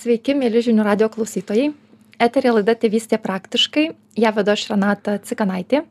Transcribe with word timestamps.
Sveiki, 0.00 0.32
mėly 0.32 0.62
žinių 0.64 0.84
radio 0.86 1.10
klausytojai. 1.12 1.74
Eterė 2.24 2.54
laida 2.54 2.72
Tėvystė 2.72 3.18
praktiškai. 3.20 3.82
Ja 4.16 4.30
vedu 4.32 4.54
aš 4.54 4.62
Renata 4.70 5.18
Cikanaitė. 5.20 5.82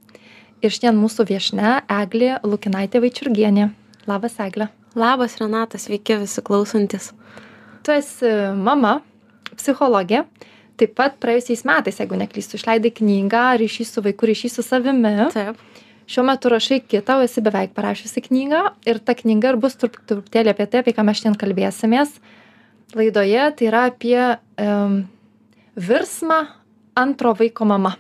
Ir 0.66 0.74
šiandien 0.74 0.98
mūsų 0.98 1.28
viešne 1.30 1.76
Eglė 1.94 2.40
Lukinaitė 2.42 3.04
Vaičiurgienė. 3.04 3.68
Labas, 4.10 4.40
Eglė. 4.42 4.72
Labas, 4.98 5.36
Renata, 5.38 5.78
sveiki 5.78 6.18
visi 6.24 6.42
klausantis. 6.48 7.12
Tu 7.86 7.94
esi 8.00 8.32
mama, 8.58 8.96
psichologė. 9.54 10.24
Taip 10.82 10.98
pat 10.98 11.22
praėjusiais 11.22 11.62
metais, 11.70 12.02
jeigu 12.02 12.18
neklystu, 12.18 12.58
išleidai 12.58 12.90
knygą 13.04 13.46
Ryšys 13.62 13.94
su 13.94 14.06
vaiku, 14.10 14.32
ryšys 14.32 14.58
su 14.58 14.66
savimi. 14.66 15.14
Taip. 15.38 15.62
Šiuo 16.10 16.26
metu 16.26 16.50
rašai 16.50 16.82
kitą, 16.82 17.22
o 17.22 17.30
esi 17.30 17.46
beveik 17.46 17.78
parašiusi 17.78 18.26
knygą. 18.26 18.66
Ir 18.90 19.06
ta 19.06 19.14
knyga 19.14 19.54
ir 19.54 19.62
bus 19.62 19.78
trup, 19.78 20.02
truputėlį 20.10 20.56
apie 20.58 20.66
tai, 20.66 20.82
apie 20.82 20.98
ką 20.98 21.06
mes 21.06 21.22
šiandien 21.22 21.38
kalbėsimės 21.46 22.18
laidoje. 22.98 23.48
Tai 23.56 23.68
yra 23.70 23.86
apie 23.90 24.20
um, 24.62 25.02
virsmą 25.80 26.40
antro 27.00 27.34
vaiko 27.38 27.68
mama. 27.70 27.96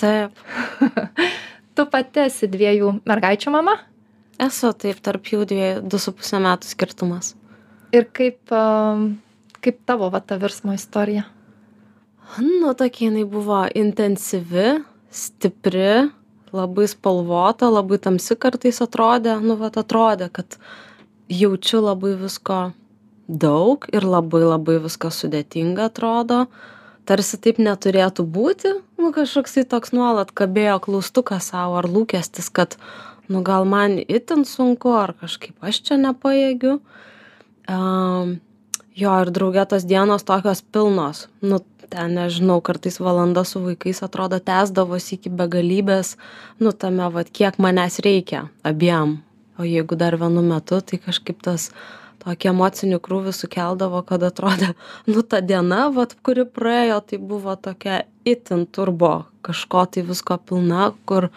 Taip. 0.00 0.36
tu 1.76 1.86
pati 1.90 2.26
esi 2.26 2.48
dviejų 2.50 3.00
mergaičių 3.08 3.52
mama. 3.54 3.76
Esu 4.40 4.72
taip, 4.72 5.02
tarp 5.04 5.26
jų 5.28 5.44
dviejų, 5.48 5.82
du 5.84 6.00
su 6.00 6.14
pusę 6.16 6.40
metų 6.40 6.70
skirtumas. 6.70 7.34
Ir 7.92 8.06
kaip, 8.16 8.40
um, 8.54 9.18
kaip 9.60 9.82
tavo 9.88 10.08
va 10.12 10.22
ta 10.24 10.38
virsmo 10.40 10.72
istorija? 10.76 11.26
Nu, 12.38 12.72
tokia 12.78 13.08
jinai 13.08 13.26
buvo 13.28 13.64
intensyvi, 13.76 14.78
stipri, 15.10 16.06
labai 16.54 16.86
spalvota, 16.88 17.68
labai 17.68 17.98
tamsi 18.02 18.36
kartais 18.38 18.78
atrodė, 18.84 19.34
nu, 19.42 19.58
va, 19.58 19.72
atrodė, 19.82 20.30
kad 20.32 20.56
jaučiu 21.30 21.82
labai 21.82 22.14
visko 22.20 22.70
daug 23.30 23.86
ir 23.94 24.04
labai 24.06 24.42
labai 24.42 24.80
viskas 24.82 25.22
sudėtinga 25.22 25.88
atrodo. 25.90 26.44
Tarsi 27.08 27.38
taip 27.42 27.58
neturėtų 27.62 28.26
būti, 28.28 28.74
nu 29.00 29.10
kažkoksai 29.14 29.64
toks 29.70 29.94
nuolat 29.96 30.30
kabėjo 30.36 30.76
klaustukas 30.84 31.48
savo 31.50 31.78
ar 31.80 31.88
lūkestis, 31.90 32.50
kad, 32.52 32.76
nu 33.30 33.42
gal 33.46 33.66
man 33.66 33.96
itin 33.98 34.44
sunku, 34.46 34.92
ar 34.94 35.14
kažkaip 35.18 35.56
aš 35.64 35.80
čia 35.88 35.98
nepajėgiu. 35.98 36.76
Um, 37.70 38.36
jo, 38.94 39.16
ir 39.24 39.32
draugė 39.34 39.64
tos 39.70 39.86
dienos 39.88 40.26
tokios 40.28 40.62
pilnos, 40.62 41.26
nu 41.42 41.62
ten 41.90 42.14
nežinau, 42.14 42.60
kartais 42.62 43.00
valanda 43.02 43.42
su 43.44 43.62
vaikais 43.64 44.02
atrodo 44.06 44.38
tęsdavosi 44.38 45.16
iki 45.16 45.32
begalybės, 45.34 46.14
nu 46.62 46.70
tame, 46.72 47.08
vad, 47.10 47.32
kiek 47.34 47.58
manęs 47.58 47.98
reikia 48.06 48.46
abiem. 48.62 49.18
O 49.58 49.66
jeigu 49.66 49.98
dar 49.98 50.16
vienu 50.16 50.44
metu, 50.46 50.78
tai 50.80 51.00
kažkaip 51.02 51.42
tas 51.44 51.70
tokį 52.24 52.52
emocinį 52.52 53.00
krūvį 53.04 53.34
sukeldavo, 53.36 54.02
kad 54.08 54.24
atrodė, 54.26 54.74
nu 55.12 55.22
ta 55.22 55.40
diena, 55.44 55.86
vat, 55.94 56.16
kuri 56.26 56.46
praėjo, 56.46 57.00
tai 57.10 57.22
buvo 57.32 57.56
tokia 57.56 58.04
itin 58.28 58.66
turbo, 58.66 59.24
kažko 59.46 59.86
tai 59.94 60.06
visko 60.06 60.38
pilna, 60.38 60.92
kur 61.08 61.30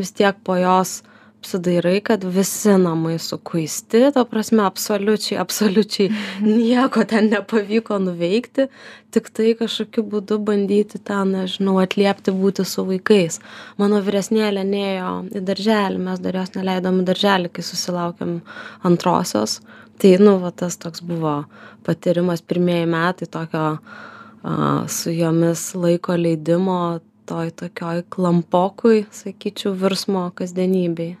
vis 0.00 0.12
tiek 0.16 0.36
po 0.44 0.56
jos 0.56 1.00
apsidairai, 1.40 2.00
kad 2.04 2.24
visi 2.24 2.72
namai 2.76 3.18
sukuisti, 3.18 4.02
ta 4.12 4.24
prasme, 4.28 4.60
absoliučiai, 4.68 5.38
absoliučiai 5.40 6.10
nieko 6.44 7.04
ten 7.08 7.30
nepavyko 7.32 7.96
nuveikti, 8.04 8.66
tik 9.14 9.30
tai 9.32 9.54
kažkokiu 9.56 10.04
būdu 10.12 10.36
bandyti 10.44 11.00
ten, 11.00 11.32
nežinau, 11.32 11.78
atliepti 11.80 12.34
būti 12.36 12.66
su 12.68 12.84
vaikais. 12.90 13.40
Mano 13.80 14.02
vyresnėlė 14.04 14.66
nėjo 14.68 15.14
į 15.40 15.44
darželį, 15.48 16.02
mes 16.10 16.20
dar 16.20 16.42
jos 16.42 16.52
neleidom 16.58 17.00
į 17.00 17.08
darželį, 17.08 17.52
kai 17.56 17.64
susilaukėm 17.64 18.40
antrosios 18.84 19.60
tai 20.00 20.16
nu 20.22 20.38
va 20.42 20.50
tas 20.50 20.78
toks 20.80 21.04
buvo 21.04 21.44
patyrimas 21.86 22.42
pirmieji 22.42 22.88
metai 22.90 23.28
tokio 23.28 23.64
a, 23.70 24.52
su 24.88 25.12
jomis 25.12 25.74
laiko 25.74 26.16
leidimo 26.16 27.00
toj 27.30 27.52
tokioj 27.54 28.02
klampokui, 28.10 29.04
sakyčiau, 29.14 29.74
virsmo 29.78 30.30
kasdienybei. 30.34 31.12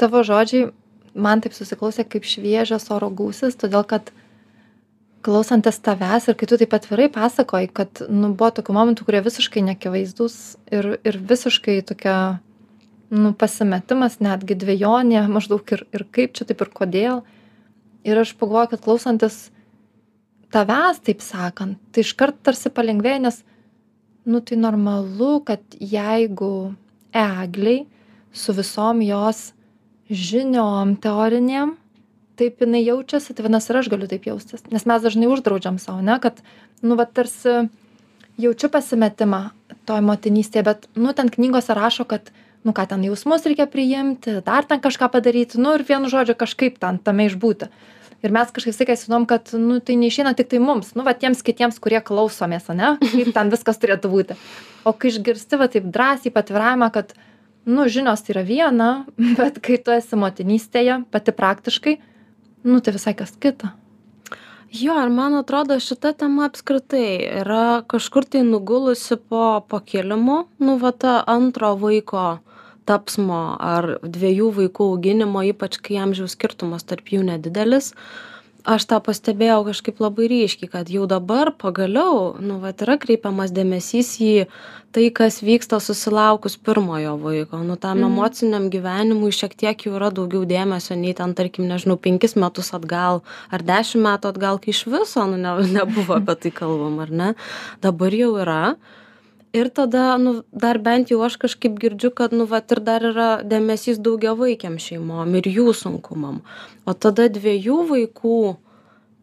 Tavo 0.00 0.24
žodžiai 0.26 0.72
man 1.14 1.44
taip 1.44 1.54
susiklausė 1.54 2.06
kaip 2.10 2.26
šviežias 2.26 2.88
oro 2.90 3.10
gūsis, 3.14 3.54
todėl 3.60 3.86
kad 3.86 4.10
klausantis 5.24 5.78
tavęs 5.84 6.26
ir 6.28 6.36
kai 6.40 6.48
tu 6.50 6.58
taip 6.60 6.74
atvirai 6.76 7.06
pasakoji, 7.12 7.70
kad 7.76 8.02
nu, 8.10 8.32
buvo 8.34 8.50
tokių 8.58 8.74
momentų, 8.76 9.06
kurie 9.06 9.22
visiškai 9.24 9.62
nekivaizdus 9.70 10.36
ir, 10.74 10.96
ir 11.06 11.20
visiškai 11.32 11.78
tokia 11.86 12.16
nu, 13.12 13.32
pasimetimas, 13.36 14.20
netgi 14.24 14.56
dviejonė, 14.58 15.26
maždaug 15.32 15.74
ir, 15.76 15.84
ir 15.94 16.06
kaip 16.14 16.36
čia 16.36 16.46
taip 16.48 16.62
ir 16.64 16.70
kodėl. 16.72 17.24
Ir 18.04 18.20
aš 18.20 18.34
pagalvojau 18.36 18.74
kad 18.74 18.84
klausantis 18.84 19.38
tavęs 20.54 21.02
taip 21.02 21.22
sakant 21.24 21.80
tai 21.92 22.04
iškart 22.04 22.42
tarsi 22.46 22.70
palengvėja 22.70 23.22
nes 23.26 23.40
nu 24.30 24.40
tai 24.40 24.58
normalu 24.60 25.40
kad 25.48 25.62
jeigu 25.80 26.74
eglei 27.14 27.84
su 28.32 28.54
visom 28.56 29.02
jos 29.04 29.50
žiniom 30.10 30.96
teorinėm 31.02 31.74
taip 32.38 32.62
jinai 32.62 32.84
jaučiasi 32.84 33.34
tai 33.34 33.46
vadinasi 33.46 33.72
ir 33.72 33.80
aš 33.80 33.90
galiu 33.92 34.10
taip 34.10 34.26
jaustis. 34.26 34.64
Nes 34.70 34.86
mes 34.90 35.02
dažnai 35.02 35.30
uždraudžiam 35.30 35.78
sau 35.82 35.98
ane 36.02 36.18
kad 36.22 36.40
nu 36.82 36.98
va 36.98 37.06
tarsi 37.06 37.68
jaučiu 38.38 38.70
pasimetimą 38.74 39.42
toj 39.88 40.02
motinystėje 40.06 40.66
bet 40.66 40.88
nu 40.94 41.14
ten 41.14 41.30
knygose 41.30 41.74
rašo 41.74 42.06
kad 42.10 42.30
nu 42.64 42.72
ką 42.72 42.86
ten 42.88 43.04
jausmus 43.04 43.44
reikia 43.44 43.66
priimti 43.70 44.40
dar 44.44 44.64
ten 44.64 44.80
kažką 44.80 45.10
padaryti 45.12 45.60
nu 45.60 45.74
ir 45.76 45.84
vienu 45.84 46.08
žodžiu 46.08 46.36
kažkaip 46.40 46.78
ten 46.80 46.98
tame 46.98 47.28
išbūti. 47.28 47.68
Ir 48.24 48.32
mes 48.32 48.48
kažkaip 48.48 48.72
visą 48.72 48.84
laiką 48.84 48.96
įsivaizduojam 48.96 49.26
kad 49.28 49.52
nu 49.60 49.78
tai 49.84 49.98
neišeina 50.00 50.32
tiktai 50.34 50.62
mums 50.64 50.94
nu 50.96 51.04
va 51.04 51.12
tiems 51.12 51.44
kitiems 51.44 51.78
kurie 51.78 52.00
klausomės 52.00 52.70
ane 52.72 52.96
kaip 53.04 53.30
ten 53.36 53.52
viskas 53.52 53.80
turėtų 53.82 54.10
būti. 54.10 54.38
O 54.88 54.96
kai 54.96 55.12
išgirsti 55.12 55.60
va 55.60 55.68
taip 55.68 55.86
drąsiai 55.92 56.32
paatviravimą 56.32 56.90
kad 56.96 57.12
nu 57.68 57.84
žinios 57.88 58.24
tai 58.24 58.38
yra 58.38 58.48
viena 58.48 58.90
bet 59.38 59.60
kai 59.60 59.76
tu 59.76 59.92
esi 59.92 60.16
motinystėje 60.16 61.04
pati 61.12 61.36
praktiškai 61.36 61.98
nu 62.64 62.80
tai 62.80 62.96
visai 62.96 63.12
kas 63.14 63.36
kita. 63.36 63.74
Jo, 64.74 64.96
ir 65.04 65.10
man 65.14 65.36
atrodo, 65.38 65.76
šita 65.78 66.10
tema 66.18 66.48
apskritai 66.48 67.28
yra 67.44 67.84
kažkur 67.86 68.24
tai 68.26 68.40
nugulusi 68.42 69.14
po, 69.14 69.62
po 69.70 69.78
kilimu, 69.78 70.38
nu, 70.58 70.74
va 70.82 70.90
ta 70.90 71.20
antro 71.30 71.76
vaiko 71.78 72.24
tapsmo 72.84 73.56
ar 73.60 73.98
dviejų 74.02 74.52
vaikų 74.60 74.90
auginimo 74.94 75.42
ypač 75.50 75.80
kai 75.82 75.98
amžiaus 76.04 76.36
skirtumas 76.36 76.84
tarp 76.84 77.08
jų 77.14 77.24
nedidelis 77.26 77.94
aš 78.64 78.86
tą 78.88 78.96
pastebėjau 79.04 79.58
kažkaip 79.66 79.98
labai 80.00 80.24
ryškiai 80.32 80.70
kad 80.72 80.88
jau 80.88 81.04
dabar 81.06 81.50
pagaliau 81.52 82.32
nu 82.40 82.56
vat 82.62 82.80
yra 82.80 82.94
kreipiamas 82.96 83.52
dėmesys 83.52 84.14
į 84.24 84.46
tai 84.94 85.10
kas 85.10 85.40
vyksta 85.44 85.80
susilaukus 85.82 86.54
pirmojo 86.56 87.16
vaiko. 87.20 87.58
Nu 87.66 87.76
tam 87.76 87.98
Mhm. 87.98 88.06
emociniam 88.08 88.70
gyvenimui 88.70 89.32
šiek 89.36 89.52
tiek 89.58 89.76
jau 89.84 89.96
yra 89.98 90.08
daugiau 90.14 90.46
dėmesio 90.46 90.96
nei 90.96 91.12
ten 91.12 91.34
tarkim 91.34 91.66
nežinau 91.68 91.98
penkis 92.00 92.36
metus 92.36 92.70
atgal 92.72 93.20
ar 93.50 93.60
dešim 93.60 94.00
metų 94.00 94.32
atgal 94.32 94.58
kai 94.62 94.70
iš 94.70 94.86
viso 94.86 95.26
nu 95.26 95.36
ne 95.36 95.52
nebuvo 95.76 96.16
apie 96.16 96.34
tai 96.36 96.50
kalbama 96.50 97.02
ar 97.02 97.10
ne? 97.10 97.34
Dabar 97.82 98.10
jau 98.14 98.32
yra 98.40 98.76
ir 99.54 99.68
tada 99.68 100.16
nu 100.18 100.42
dar 100.50 100.78
bent 100.78 101.10
jau 101.12 101.20
aš 101.26 101.36
kažkaip 101.44 101.78
girdžiu 101.82 102.10
kad 102.10 102.32
nu 102.34 102.46
vat 102.50 102.72
ir 102.74 102.80
dar 102.88 103.06
yra 103.12 103.28
dėmesys 103.52 104.00
daugiavaikėm 104.02 104.78
šeimom 104.86 105.36
ir 105.38 105.48
jų 105.56 105.74
sunkumam. 105.78 106.42
O 106.84 106.94
tada 107.06 107.28
dviejų 107.30 107.78
vaikų 107.92 108.38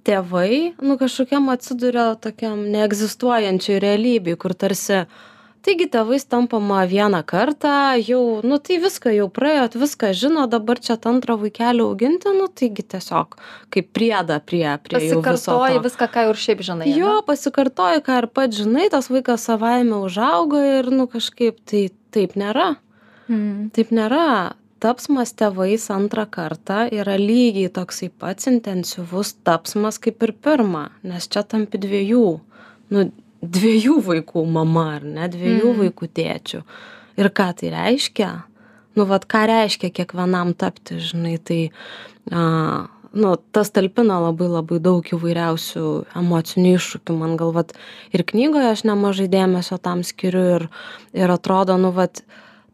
tėvai 0.08 0.74
nu 0.82 0.98
kažkokiam 1.02 1.52
atsiduria 1.54 2.08
tokiam 2.26 2.64
neegzistuojančioj 2.74 3.82
realybėj 3.84 4.40
kur 4.42 4.56
tarsi 4.64 5.04
taigi 5.66 5.88
tėvais 5.94 6.26
tampama 6.30 6.82
vieną 6.90 7.22
kartą 7.28 7.74
jau 8.02 8.42
nu 8.46 8.58
tai 8.60 8.80
viską 8.82 9.14
jau 9.16 9.28
praėjot 9.34 9.78
viską 9.82 10.12
žinot 10.18 10.52
dabar 10.54 10.82
čia 10.82 10.98
tą 11.02 11.14
antrą 11.16 11.38
vaikelį 11.42 11.86
auginti 11.86 12.34
nu 12.36 12.48
taigi 12.48 12.86
tiesiog 12.94 13.38
kaip 13.74 13.92
priedą 13.96 14.40
prie 14.44 14.66
prie 14.84 15.04
jau 15.06 15.22
viso 15.26 15.58
to. 15.58 15.82
Viską 15.88 16.10
ką 16.14 16.26
jau 16.28 16.34
ir 16.36 16.42
šiaip 16.46 16.64
žinai 16.68 16.94
jo 16.96 17.18
pasikartoji 17.28 18.06
ką 18.08 18.22
ir 18.24 18.30
pats 18.34 18.62
žinai 18.64 18.88
tas 18.94 19.12
vaikas 19.14 19.48
savaime 19.50 20.02
užauga 20.02 20.64
ir 20.80 20.92
nu 20.94 21.08
kažkaip 21.12 21.62
tai 21.66 21.90
taip 22.12 22.36
nėra. 22.40 22.76
Mm. 23.32 23.70
taip 23.76 23.94
nėra. 23.96 24.58
Tapsmas 24.82 25.30
tėvais 25.38 25.84
antrą 25.94 26.24
kartą 26.26 26.88
yra 26.90 27.14
lygiai 27.22 27.70
toksai 27.70 28.08
pats 28.10 28.48
intensyvus 28.50 29.36
tapsmas 29.46 30.02
kaip 30.02 30.24
ir 30.26 30.34
pirmą 30.34 30.88
nes 31.06 31.28
čia 31.30 31.44
tampi 31.46 31.78
dviejų. 31.84 32.30
Nu 32.90 33.04
dviejų 33.42 33.98
vaikų 34.06 34.46
mama 34.46 34.88
ar 34.98 35.04
ne 35.04 35.28
dviejų 35.32 35.74
Mm. 35.74 35.80
vaikų 35.86 36.08
tėčiu 36.14 36.64
ir 37.18 37.30
ką 37.30 37.52
tai 37.58 37.70
reiškia? 37.74 38.32
Nu 38.96 39.06
vat 39.06 39.26
ką 39.26 39.46
reiškia 39.48 39.90
kiekvienam 39.90 40.54
tapti 40.54 41.00
žinai 41.00 41.38
tai 41.40 41.72
a 42.32 42.88
nu 43.14 43.36
tas 43.52 43.72
talpina 43.72 44.20
labai 44.24 44.48
labai 44.48 44.80
daug 44.80 45.04
įvairiausių 45.04 45.86
emocinių 46.16 46.76
iššūkių. 46.78 47.18
Man 47.18 47.36
gal 47.38 47.52
vat 47.52 47.74
ir 48.14 48.24
knygoje 48.24 48.72
aš 48.72 48.84
nemažai 48.88 49.28
dėmesio 49.28 49.80
tam 49.82 50.04
skiriu 50.04 50.44
ir 50.56 50.70
ir 51.14 51.32
atrodo 51.32 51.78
nu 51.78 51.92
vat 51.92 52.24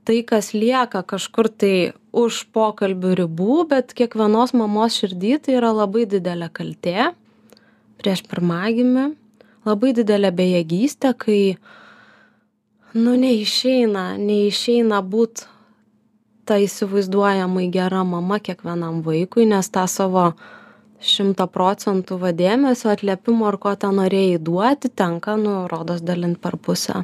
tai 0.06 0.22
kas 0.24 0.54
lieka 0.54 1.04
kažkur 1.04 1.50
tai 1.50 1.94
už 2.14 2.48
pokalbių 2.54 3.16
ribų 3.24 3.68
bet 3.70 3.94
kiekvienos 3.98 4.54
mamos 4.54 5.00
širdy 5.02 5.38
tai 5.42 5.58
yra 5.58 5.74
labai 5.74 6.06
didelė 6.06 6.50
kaltė 6.54 7.14
prieš 7.98 8.22
pirmagimį, 8.30 9.16
labai 9.68 9.94
didelė 9.98 10.32
bejėgystė, 10.36 11.14
kai, 11.20 11.42
nu, 12.96 13.16
neišeina, 13.20 14.10
neišeina 14.22 15.02
būti 15.04 15.48
ta 16.48 16.58
įsivaizduojamai 16.64 17.68
gera 17.74 18.06
mama 18.08 18.40
kiekvienam 18.40 19.02
vaikui, 19.06 19.46
nes 19.50 19.68
tą 19.70 19.84
savo 19.92 20.30
šimtą 21.04 21.46
procentų 21.54 22.18
va 22.22 22.32
dėmesio, 22.34 22.90
atliepimo 22.94 23.50
ar 23.50 23.58
ko 23.62 23.76
ten 23.80 24.00
norėjai 24.00 24.40
duoti, 24.42 24.90
tenka, 24.90 25.36
nu, 25.38 25.60
rodos 25.72 26.02
dalint 26.02 26.40
per 26.42 26.58
pusę. 26.58 27.04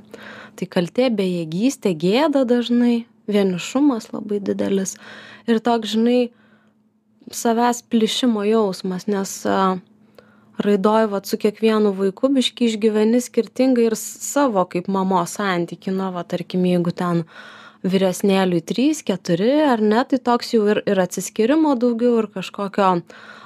Tai 0.58 0.70
kaltė, 0.76 1.10
bejėgystė, 1.14 1.94
gėda 2.00 2.46
dažnai, 2.50 3.04
vienišumas 3.30 4.12
labai 4.14 4.40
didelis 4.44 4.96
ir 5.48 5.60
toks, 5.64 5.94
žinai, 5.94 6.32
savęs 7.32 7.84
plišimo 7.90 8.44
jausmas, 8.48 9.08
nes 9.12 9.36
uh, 9.48 9.78
raidoj 10.62 11.08
vat 11.14 11.26
su 11.30 11.40
kiekvienu 11.42 11.94
vaiku 11.98 12.30
biškį 12.34 12.70
išgyveni 12.70 13.22
skirtingai 13.24 13.90
ir 13.90 13.98
savo 14.00 14.66
kaip 14.70 14.88
mamos 14.92 15.38
santykį, 15.40 15.98
na, 15.98 16.12
va, 16.14 16.24
tarkim, 16.24 16.66
jeigu 16.70 16.94
ten 16.96 17.26
vyresnėliui 17.84 18.62
trys, 18.64 19.02
keturi, 19.04 19.52
ar 19.68 19.82
ne, 19.84 20.00
tai 20.08 20.20
toks 20.24 20.54
jau 20.54 20.64
ir, 20.72 20.80
ir 20.88 21.02
atsiskirimo 21.04 21.74
daugiau 21.76 22.22
ir 22.22 22.30
kažkokio, 22.32 22.92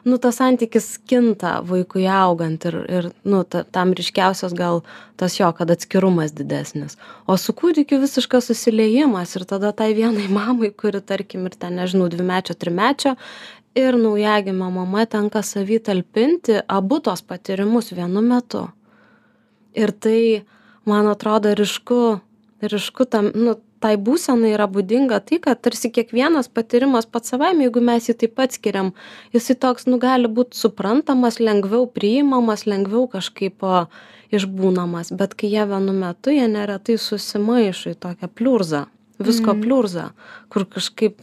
nu, 0.07 0.19
tas 0.21 0.38
santykis 0.38 0.92
kinta 1.09 1.56
vaikui 1.65 2.06
augant 2.12 2.68
ir, 2.69 2.77
ir 2.86 3.09
nu, 3.25 3.42
ta, 3.50 3.63
tam 3.65 3.95
ryškiausias 3.98 4.54
gal 4.57 4.83
tas 5.18 5.39
jo, 5.39 5.50
kad 5.57 5.74
atskirumas 5.74 6.36
didesnis. 6.38 7.00
O 7.25 7.39
su 7.42 7.56
kūdikiu 7.57 7.98
visiškas 8.04 8.51
susiliejimas 8.51 9.33
ir 9.39 9.48
tada 9.50 9.74
tai 9.74 9.94
vienai 9.98 10.30
mamai, 10.30 10.69
kuri, 10.69 11.01
tarkim, 11.01 11.50
ir 11.50 11.57
ten, 11.57 11.80
nežinau, 11.81 12.12
dvimečio, 12.13 12.54
trimečio, 12.62 13.18
ir 13.77 13.97
naujagimio 14.01 14.69
mama 14.74 15.06
tenka 15.06 15.44
savy 15.45 15.79
talpinti 15.79 16.59
abu 16.68 17.00
tos 17.00 17.21
patyrimus 17.21 17.94
vienu 17.94 18.21
metu. 18.21 18.68
Ir 19.77 19.94
tai, 19.94 20.44
man 20.89 21.07
atrodo, 21.12 21.53
ryšku, 21.53 22.00
ryšku 22.74 23.06
tam, 23.06 23.29
nu, 23.35 23.53
tai 23.83 23.94
būsenai 24.01 24.56
yra 24.56 24.65
būdinga 24.71 25.19
tai, 25.27 25.38
kad 25.44 25.62
tarsi 25.62 25.91
kiekvienas 25.94 26.50
patyrimas 26.50 27.06
pats 27.06 27.33
savaime, 27.33 27.68
jeigu 27.68 27.83
mes 27.85 28.09
jį 28.09 28.18
taip 28.24 28.41
atskiriam, 28.41 28.94
jisai 29.35 29.57
toks, 29.62 29.85
nu, 29.89 30.00
gali 30.01 30.30
būti 30.31 30.57
suprantamas, 30.57 31.38
lengviau 31.44 31.85
priimamas, 31.85 32.65
lengviau 32.65 33.06
kažkaip 33.12 33.65
išbūnamas, 34.33 35.13
bet 35.19 35.38
kai 35.38 35.51
jie 35.53 35.65
vienu 35.69 35.94
metu, 35.95 36.33
jie 36.33 36.50
neretai 36.51 36.97
susimaišo 37.00 37.94
į 37.94 38.00
tokią 38.01 38.31
pliurzą, 38.33 38.88
visko 39.21 39.53
mm. 39.53 39.62
pliurzą, 39.63 40.09
kur 40.50 40.65
kažkaip 40.73 41.21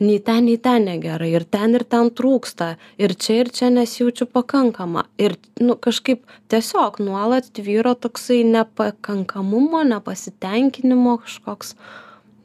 nei 0.00 0.18
ten 0.18 0.44
nei 0.48 0.56
ten 0.58 0.88
negerai 0.88 1.30
ir 1.34 1.44
ten 1.44 1.74
ir 1.74 1.84
ten 1.84 2.10
trūksta 2.10 2.74
ir 2.98 3.14
čia 3.14 3.40
ir 3.42 3.52
čia 3.54 3.70
nesijaučiu 3.74 4.26
pakankama. 4.26 5.04
Ir 5.18 5.36
nu 5.60 5.76
kažkaip 5.76 6.24
tiesiog 6.48 7.00
nuolat 7.04 7.52
tvyro 7.52 7.94
toksai 7.94 8.42
nepakankamumo 8.44 9.84
nepasitenkinimo 9.92 11.18
kažkoks 11.24 11.74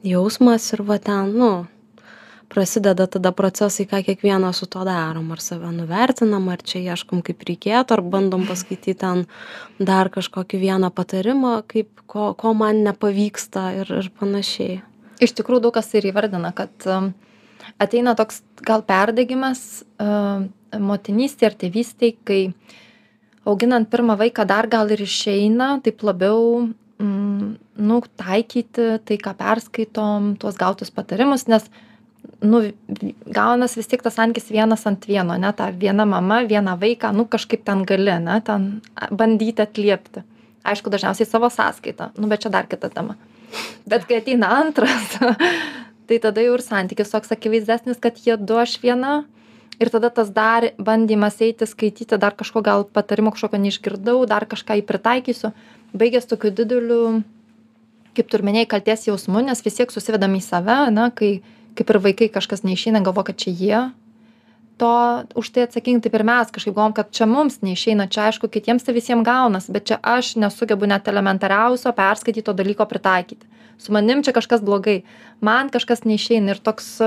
jausmas 0.02 0.72
ir 0.72 0.82
va 0.82 0.98
ten 0.98 1.36
nu 1.36 1.52
prasideda 2.50 3.06
tada 3.06 3.30
procesai 3.32 3.86
ką 3.86 4.02
kiekvienas 4.06 4.58
su 4.58 4.66
tuo 4.66 4.84
darom 4.84 5.30
ar 5.32 5.40
save 5.40 5.70
nuvertinam 5.72 6.48
ar 6.50 6.62
čia 6.72 6.82
ieškom 6.92 7.22
kaip 7.26 7.44
reikėtų 7.46 7.96
ar 7.96 8.02
bandom 8.14 8.46
paskaityt 8.48 9.00
ten 9.04 9.26
dar 9.78 10.10
kažkokį 10.16 10.62
vieną 10.64 10.90
patarimą 10.96 11.54
kaip 11.70 12.02
ko 12.10 12.32
ko 12.34 12.54
man 12.54 12.82
nepavyksta 12.86 13.66
ir 13.80 13.92
ir 14.00 14.10
panašiai. 14.20 14.80
Iš 15.20 15.36
tikrųjų 15.38 15.66
daug 15.68 15.76
kas 15.78 15.92
ir 15.94 16.10
įvardina 16.10 16.50
kad 16.56 16.88
um, 16.90 17.12
ateina 17.78 18.14
toks 18.18 18.42
gal 18.66 18.84
perdegimas 18.86 19.82
uh, 20.02 20.46
motinystėje 20.78 21.50
ar 21.50 21.58
tėvystėje, 21.60 22.16
kai 22.24 22.40
auginant 23.48 23.88
pirmą 23.90 24.16
vaiką 24.20 24.46
dar 24.48 24.68
gal 24.70 24.90
ir 24.92 25.02
išeina 25.02 25.78
taip 25.84 26.04
labiau 26.06 26.68
mm, 27.00 27.54
nu, 27.80 28.00
taikyti 28.20 28.98
tai, 29.04 29.20
ką 29.20 29.34
perskaitom, 29.38 30.34
tuos 30.40 30.58
gautus 30.60 30.92
patarimus, 30.94 31.46
nes 31.50 31.66
nu, 32.44 32.62
gaunas 33.26 33.76
vis 33.78 33.88
tiek 33.90 34.02
tas 34.04 34.16
sankis 34.16 34.50
vienas 34.52 34.86
ant 34.88 35.06
vieno, 35.08 35.36
ne, 35.40 35.52
ta 35.56 35.70
viena 35.72 36.06
mama, 36.08 36.42
viena 36.48 36.76
vaiką, 36.80 37.12
nu 37.16 37.26
kažkaip 37.30 37.64
ten 37.66 37.84
gali, 37.88 38.12
ne, 38.22 38.40
ten 38.44 38.70
bandyti 39.10 39.64
atliepti. 39.64 40.24
Aišku, 40.70 40.92
dažniausiai 40.92 41.28
savo 41.28 41.48
sąskaitą, 41.48 42.10
nu 42.20 42.28
bet 42.28 42.44
čia 42.44 42.52
dar 42.52 42.68
kita 42.68 42.90
tema. 42.92 43.16
Bet 43.88 44.04
kai 44.06 44.20
ateina 44.20 44.52
antras, 44.60 45.16
tai 46.10 46.18
tada 46.18 46.42
jau 46.42 46.56
ir 46.56 46.62
santykis 46.64 47.12
toks 47.12 47.30
akivaizdesnis, 47.30 48.00
kad 48.02 48.18
jie 48.18 48.34
du 48.34 48.58
aš 48.58 48.80
viena. 48.82 49.22
Ir 49.80 49.88
tada 49.94 50.10
tas 50.10 50.28
dar 50.34 50.66
bandymas 50.76 51.38
eiti, 51.40 51.64
skaityti, 51.64 52.18
dar 52.20 52.34
kažko 52.36 52.60
gal 52.66 52.82
patarimo 52.84 53.30
kažkokio 53.32 53.60
neišgirdau, 53.62 54.26
dar 54.28 54.44
kažką 54.50 54.76
jį 54.76 54.84
pritaikysiu, 54.84 55.52
baigęs 55.96 56.26
tokiu 56.28 56.50
dideliu, 56.52 57.22
kaip 58.18 58.28
turmeniai, 58.28 58.68
kalties 58.68 59.06
jausmu, 59.06 59.40
nes 59.46 59.64
vis 59.64 59.78
tiek 59.78 59.94
susivedam 59.94 60.34
į 60.36 60.42
save, 60.44 60.82
na, 60.92 61.08
kai 61.14 61.38
kaip 61.78 61.94
ir 61.94 62.00
vaikai 62.04 62.28
kažkas 62.34 62.66
neišeina, 62.66 63.00
galvo, 63.06 63.24
kad 63.24 63.38
čia 63.40 63.54
jie 63.54 63.80
to 64.80 64.90
už 65.36 65.48
tai 65.52 65.64
atsakingi, 65.68 66.02
taip 66.04 66.14
ir 66.16 66.24
mes 66.24 66.52
kažkaip 66.52 66.74
galvom, 66.74 66.96
kad 66.96 67.12
čia 67.12 67.28
mums 67.28 67.60
neišeina, 67.64 68.08
čia 68.12 68.26
aišku, 68.28 68.48
kitiems 68.52 68.84
tai 68.84 68.96
visiems 68.96 69.24
gaunas, 69.24 69.68
bet 69.68 69.86
čia 69.92 70.00
aš 70.02 70.34
nesugebu 70.40 70.88
net 70.88 71.08
elementariausio 71.08 71.92
perskaityto 71.96 72.56
dalyko 72.56 72.88
pritaikyti 72.88 73.59
su 73.80 73.92
manim 73.96 74.22
čia 74.22 74.34
kažkas 74.36 74.60
blogai. 74.64 75.00
Man 75.40 75.72
kažkas 75.72 76.04
neišeina 76.04 76.54
ir 76.54 76.60
toks 76.60 76.98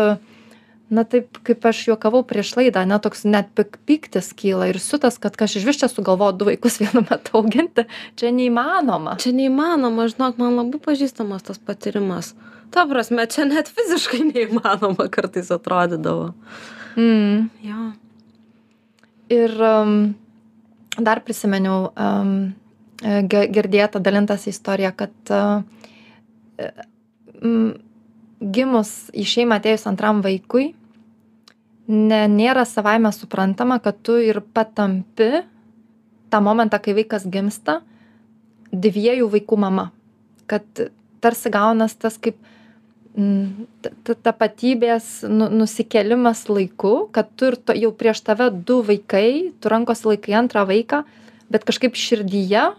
na 0.94 1.04
taip 1.08 1.40
kaip 1.48 1.66
aš 1.66 1.82
juokavau 1.88 2.22
prieš 2.28 2.54
laidą 2.58 2.84
ane 2.84 2.98
toks 3.02 3.24
net 3.26 3.50
pyk 3.58 3.78
pyktis 3.88 4.32
kyla 4.38 4.70
ir 4.72 4.80
siutas 4.82 5.18
kad 5.22 5.36
kas 5.40 5.56
išvis 5.58 5.80
čia 5.82 5.90
sugalvojo 5.90 6.38
du 6.38 6.50
vaikus 6.50 6.80
vienu 6.82 7.04
metu 7.10 7.38
auginti. 7.40 7.86
Čia 8.20 8.34
neįmanoma. 8.36 9.18
Čia 9.24 9.34
neįmanoma 9.38 10.08
žinok 10.12 10.42
man 10.42 10.58
labai 10.62 10.82
pažįstamas 10.84 11.46
tas 11.50 11.62
patyrimas. 11.62 12.34
Ta 12.74 12.88
prasme 12.90 13.26
čia 13.30 13.46
net 13.50 13.70
fiziškai 13.74 14.24
neįmanoma 14.32 15.10
kartais 15.14 15.52
atrodydavo. 15.54 16.34
Mm. 16.98 17.50
jo. 17.66 17.86
Ir 19.34 19.54
um, 19.66 19.94
dar 21.00 21.24
prisiminiau 21.26 21.88
um, 21.90 22.34
girdėtą 23.02 24.02
dalintąsi 24.04 24.52
istoriją 24.54 24.92
kad 24.96 25.34
uh, 25.34 25.64
gimus 28.44 28.94
į 29.16 29.26
šeimą 29.28 29.60
atėjus 29.60 29.88
antram 29.90 30.22
vaikui, 30.26 30.74
ne, 31.88 32.22
nėra 32.32 32.66
savaime 32.68 33.12
suprantama, 33.16 33.80
kad 33.84 34.00
tu 34.04 34.18
ir 34.22 34.42
patampi 34.54 35.44
tą 36.34 36.42
momentą, 36.42 36.80
kai 36.82 36.96
vaikas 36.98 37.28
gimsta, 37.30 37.82
dviejų 38.74 39.30
vaikų 39.34 39.60
mama. 39.60 39.92
Kad 40.50 40.66
tarsi 41.24 41.52
gaunas 41.54 41.96
tas 41.96 42.18
kaip 42.18 42.40
tapatybės 44.26 45.22
nu, 45.30 45.46
nusikelimas 45.54 46.48
laiku, 46.50 47.10
kad 47.14 47.30
tu 47.38 47.52
ir 47.52 47.60
to, 47.62 47.76
jau 47.78 47.92
prieš 47.94 48.24
tave 48.26 48.50
du 48.50 48.80
vaikai, 48.86 49.54
tu 49.62 49.70
rankos 49.70 50.02
laikai 50.08 50.34
antrą 50.40 50.66
vaiką, 50.66 51.04
bet 51.54 51.68
kažkaip 51.68 51.94
širdyje 51.94 52.72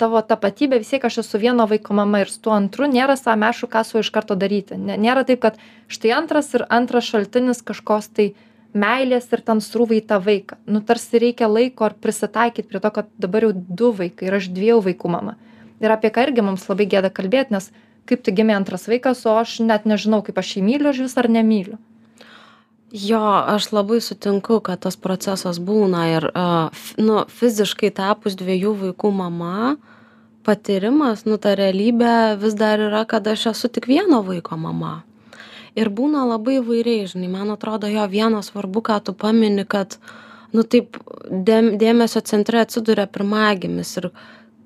tavo 0.00 0.20
tapatybė 0.22 0.78
vis 0.82 0.92
tiek 0.92 1.04
aš 1.04 1.20
esu 1.22 1.40
vieno 1.42 1.66
vaiko 1.70 1.94
mama 1.94 2.22
ir 2.22 2.30
su 2.30 2.40
tuo 2.44 2.54
antru 2.56 2.88
nėra 2.90 3.16
aišku 3.16 3.68
ką 3.72 3.84
su 3.84 3.98
iš 3.98 4.10
karto 4.10 4.34
daryti. 4.34 4.76
Nėra 4.76 5.24
taip 5.28 5.40
kad 5.40 5.60
štai 5.88 6.12
antras 6.16 6.52
ir 6.54 6.66
antras 6.68 7.04
šaltinis 7.04 7.62
kažkokios 7.62 8.08
tai 8.16 8.32
meilės 8.72 9.28
ir 9.32 9.44
ten 9.44 9.60
srūva 9.60 9.98
į 9.98 10.06
tą 10.08 10.18
vaiką. 10.24 10.58
Nu 10.66 10.80
tarsi 10.80 11.20
reikia 11.20 11.48
laiko 11.48 11.86
ir 11.86 11.94
prisitaikyt 12.00 12.68
prie 12.68 12.80
to 12.80 12.90
kad 12.90 13.08
dabar 13.18 13.48
jau 13.48 13.52
du 13.52 13.92
vaikai 13.92 14.28
ir 14.28 14.38
aš 14.40 14.48
dviejų 14.48 14.80
vaikų 14.88 15.12
mama. 15.12 15.36
Ir 15.82 15.92
apie 15.92 16.10
ką 16.14 16.28
irgi 16.28 16.42
mums 16.42 16.68
labai 16.68 16.88
gėda 16.88 17.12
kalbėt 17.12 17.50
nes 17.52 17.70
kaip 18.06 18.22
tik 18.22 18.40
gimė 18.40 18.56
antras 18.56 18.88
vaikas 18.88 19.26
o 19.26 19.38
aš 19.38 19.60
net 19.60 19.86
nežinau 19.86 20.22
kaip 20.26 20.38
aš 20.38 20.56
jį 20.56 20.66
myliu 20.66 20.94
išvis 20.94 21.18
ar 21.20 21.28
nemyliu 21.30 21.78
jo 22.92 23.24
aš 23.46 23.72
labai 23.72 24.00
sutinku 24.00 24.60
kad 24.60 24.82
tas 24.84 24.96
procesas 24.96 25.58
būna 25.58 26.02
ir 26.12 26.26
nu 27.00 27.22
fiziškai 27.40 27.90
tapus 27.96 28.36
dviejų 28.36 28.74
vaikų 28.82 29.12
mama 29.16 29.76
patyrimas 30.44 31.24
nu 31.24 31.38
ta 31.40 31.54
realybė 31.56 32.36
vis 32.42 32.54
dar 32.58 32.82
yra 32.82 33.04
kad 33.08 33.26
aš 33.26 33.46
esu 33.54 33.70
tik 33.72 33.88
vieno 33.88 34.20
vaiko 34.26 34.58
mama. 34.58 35.02
Ir 35.78 35.88
būna 35.88 36.26
labai 36.28 36.58
įvairiai 36.60 37.08
žinai 37.08 37.30
man 37.32 37.54
atrodo 37.54 37.88
jo 37.88 38.04
vienas 38.12 38.52
svarbu 38.52 38.82
ką 38.84 38.98
tu 39.06 39.14
pamini 39.16 39.64
kad 39.64 39.96
nu 40.52 40.62
taip 40.62 40.98
dėm 41.30 41.78
dėmesio 41.80 42.20
centre 42.28 42.60
atsiduria 42.60 43.06
pirmagimis 43.08 43.96
ir 44.02 44.10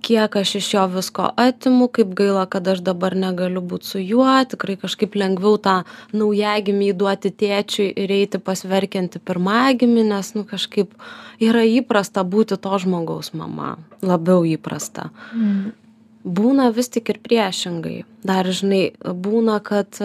kiek 0.07 0.37
aš 0.37 0.55
iš 0.61 0.69
jo 0.75 0.85
visko 0.93 1.31
atimu 1.43 1.89
kaip 1.89 2.13
gaila 2.19 2.45
kad 2.47 2.69
aš 2.69 2.83
dabar 2.87 3.17
negaliu 3.19 3.63
būt 3.71 3.89
su 3.89 4.03
juo 4.03 4.35
tikrai 4.51 4.77
kažkaip 4.83 5.17
lengviau 5.19 5.59
tą 5.63 5.77
naujagimį 6.15 6.93
įduoti 6.93 7.33
tėčiui 7.43 7.89
ir 8.05 8.15
eiti 8.19 8.39
pas 8.49 8.63
verkiantį 8.75 9.23
pirmagimį 9.27 10.07
nes 10.13 10.31
nu 10.39 10.45
kažkaip 10.53 10.95
yra 11.43 11.65
įprasta 11.81 12.23
būti 12.37 12.61
to 12.63 12.79
žmogaus 12.85 13.33
mama 13.35 13.75
labiau 14.03 14.47
įprasta 14.47 15.11
mm. 15.35 15.75
būna 16.39 16.71
vis 16.77 16.93
tik 16.95 17.11
ir 17.15 17.23
priešingai 17.27 17.99
dar 18.31 18.47
žinai 18.61 18.85
būna 19.03 19.59
kad 19.71 20.03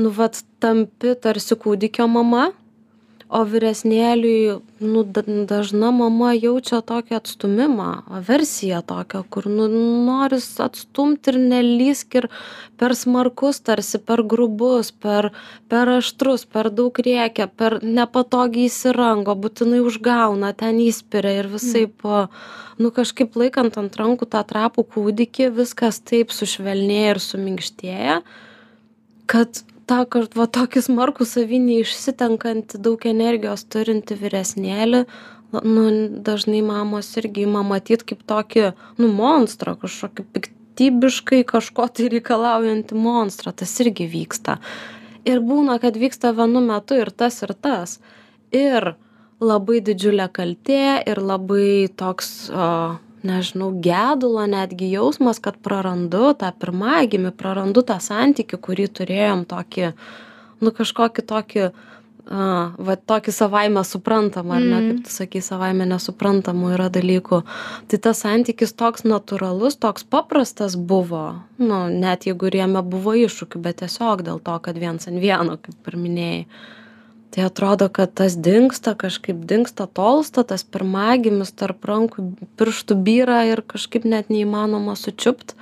nu 0.00 0.16
vat 0.18 0.40
tampi 0.64 1.12
tarsi 1.20 1.60
kūdikio 1.60 2.08
mama 2.08 2.50
o 3.34 3.40
vyresnėliui 3.50 4.60
nu 4.84 5.02
da 5.16 5.22
dažna 5.50 5.90
mama 5.94 6.30
jaučia 6.36 6.78
tokį 6.86 7.16
atstūmimą 7.18 7.88
aversiją 8.20 8.78
tokią 8.86 9.22
kur 9.34 9.48
nu 9.50 9.66
noris 10.06 10.46
atstumt 10.62 11.30
ir 11.32 11.38
nelįsk 11.42 12.18
ir 12.20 12.28
per 12.78 12.94
smarkus 12.98 13.58
tarsi 13.66 13.98
per 13.98 14.22
grubus 14.34 14.92
per 15.06 15.32
per 15.72 15.90
aštrus 15.96 16.46
per 16.56 16.70
daug 16.78 17.02
rėkia 17.08 17.48
per 17.62 17.80
nepatogiai 17.82 18.70
įsirango 18.70 19.34
būtinai 19.46 19.82
užgauna 19.82 20.54
ten 20.62 20.78
įspiria 20.86 21.34
ir 21.42 21.50
visaip 21.58 22.06
nu 22.78 22.94
kažkaip 22.94 23.34
laikant 23.40 23.82
ant 23.82 23.98
rankų 23.98 24.30
tą 24.30 24.46
trapų 24.54 24.86
kūdikį 24.94 25.50
viskas 25.58 26.02
taip 26.06 26.34
sušvelnėja 26.34 27.14
ir 27.16 27.24
suminkštėja 27.28 28.18
kad 29.26 29.64
tą 29.90 30.00
kad 30.10 30.34
va 30.38 30.46
tokį 30.50 30.82
smarkų 30.88 31.26
savy 31.28 31.60
neišsitenkantį 31.62 32.80
daug 32.84 33.06
energijos 33.08 33.66
turintį 33.72 34.18
vyresnėlį 34.22 35.04
nu 35.62 35.84
dažnai 36.24 36.62
mamos 36.62 37.12
irgi 37.20 37.44
ima 37.46 37.62
matyt 37.62 38.02
kaip 38.08 38.24
tokį 38.26 38.72
nu 38.98 39.10
monstrą 39.12 39.76
kažkokį 39.78 40.26
piktybiškai 40.34 41.44
kažko 41.46 41.86
tai 41.94 42.08
reikalaujantį 42.16 42.98
monstrą. 42.98 43.52
Tas 43.52 43.74
irgi 43.84 44.08
vyksta. 44.10 44.58
Ir 45.24 45.40
būna 45.40 45.78
kad 45.80 45.96
vyksta 45.96 46.34
vienu 46.36 46.60
metu 46.64 46.98
ir 46.98 47.10
tas 47.10 47.42
ir 47.42 47.54
tas. 47.54 48.00
Ir 48.52 48.94
labai 49.40 49.80
didžiulė 49.84 50.28
kaltė 50.32 51.02
ir 51.06 51.20
labai 51.22 51.88
toks 51.96 52.50
a 52.50 52.98
nežinau 53.24 53.70
gedulo 53.84 54.44
netgi 54.50 54.90
jausmas 54.92 55.40
kad 55.42 55.56
prarandu 55.64 56.34
tą 56.38 56.52
pirmagimį 56.60 57.32
prarandu 57.40 57.84
tą 57.86 57.98
santykį 58.02 58.60
kurį 58.68 58.86
turėjom 59.00 59.44
tokį 59.50 59.90
nu 60.64 60.72
kažkokį 60.76 61.26
tokį 61.32 61.66
a 62.24 62.44
va 62.80 62.94
tokį 62.96 63.32
savaime 63.36 63.82
suprantamą 63.84 64.54
ar 64.56 64.62
ne 64.64 64.78
kaip 64.84 65.00
tu 65.04 65.12
sakei 65.12 65.42
savaime 65.44 65.84
nesuprantamų 65.84 66.70
yra 66.72 66.86
dalykų. 66.92 67.42
Tai 67.90 67.98
tas 68.06 68.22
santykis 68.24 68.72
toks 68.72 69.04
natūralus 69.04 69.76
toks 69.76 70.06
paprastas 70.08 70.76
buvo 70.76 71.24
nu 71.60 71.82
net 71.92 72.24
jeigu 72.24 72.48
ir 72.48 72.56
jame 72.62 72.80
buvo 72.80 73.12
iššūkių 73.26 73.60
bet 73.66 73.82
tiesiog 73.82 74.24
dėl 74.24 74.40
to 74.40 74.56
kad 74.64 74.80
viens 74.80 75.04
ant 75.10 75.20
vieno 75.20 75.58
kaip 75.60 75.92
ir 75.92 76.00
minėjai 76.00 76.40
tai 77.34 77.44
atrodo 77.48 77.88
kad 77.90 78.12
tas 78.14 78.36
dingsta 78.38 78.94
kažkaip 78.94 79.42
dingsta 79.50 79.88
tolsta 79.90 80.44
tas 80.46 80.62
pirmagimis 80.62 81.50
tarp 81.58 81.82
rankų 81.90 82.28
pirštų 82.60 82.96
byra 83.08 83.40
ir 83.50 83.64
kažkaip 83.66 84.06
net 84.06 84.30
neįmanoma 84.30 84.94
sučiupt. 84.94 85.56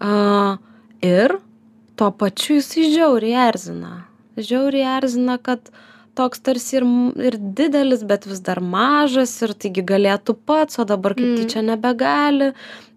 A 0.00 0.56
ir 1.04 1.36
tuo 2.00 2.08
pačiu 2.16 2.56
jisai 2.56 2.88
žiauriai 2.94 3.48
erzina. 3.50 3.92
Žiauriai 4.40 4.96
erzina 4.96 5.36
kad 5.36 5.68
toks 6.16 6.40
tarsi 6.40 6.78
ir 6.80 6.86
ir 7.28 7.36
didelis 7.60 8.06
bet 8.08 8.24
vis 8.30 8.40
dar 8.48 8.64
mažas 8.64 9.36
ir 9.44 9.52
taigi 9.52 9.84
galėtų 9.92 10.38
pats 10.48 10.80
o 10.80 10.88
dabar 10.88 11.14
kaip 11.18 11.36
tyčia 11.42 11.62
nebegali 11.66 12.54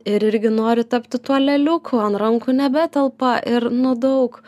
ir 0.08 0.24
irgi 0.32 0.52
nori 0.56 0.84
tapti 0.84 1.20
tuo 1.20 1.40
lėliuku 1.40 2.00
ant 2.06 2.20
rankų 2.24 2.56
nebetelpa 2.64 3.38
ir 3.56 3.68
nu 3.72 3.96
daug 4.08 4.40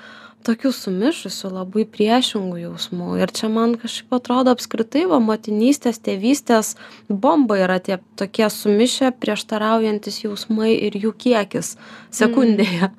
tokių 0.46 0.72
sumišusių 0.76 1.50
labai 1.52 1.86
priešingų 1.90 2.60
jausmų. 2.62 3.16
Ir 3.22 3.34
čia 3.36 3.50
man 3.52 3.76
kažkaip 3.82 4.14
atrodo 4.18 4.54
apskritai 4.56 5.06
va 5.10 5.20
motinystės 5.24 6.00
tėvystės 6.06 6.74
bomba 7.10 7.58
yra 7.64 7.80
tie 7.84 7.98
tokie 8.20 8.48
sumišę 8.54 9.12
prieštaraujantys 9.22 10.22
jausmai 10.24 10.74
ir 10.88 10.98
jų 11.02 11.14
kiekis 11.26 11.76
sekundėje. 12.16 12.92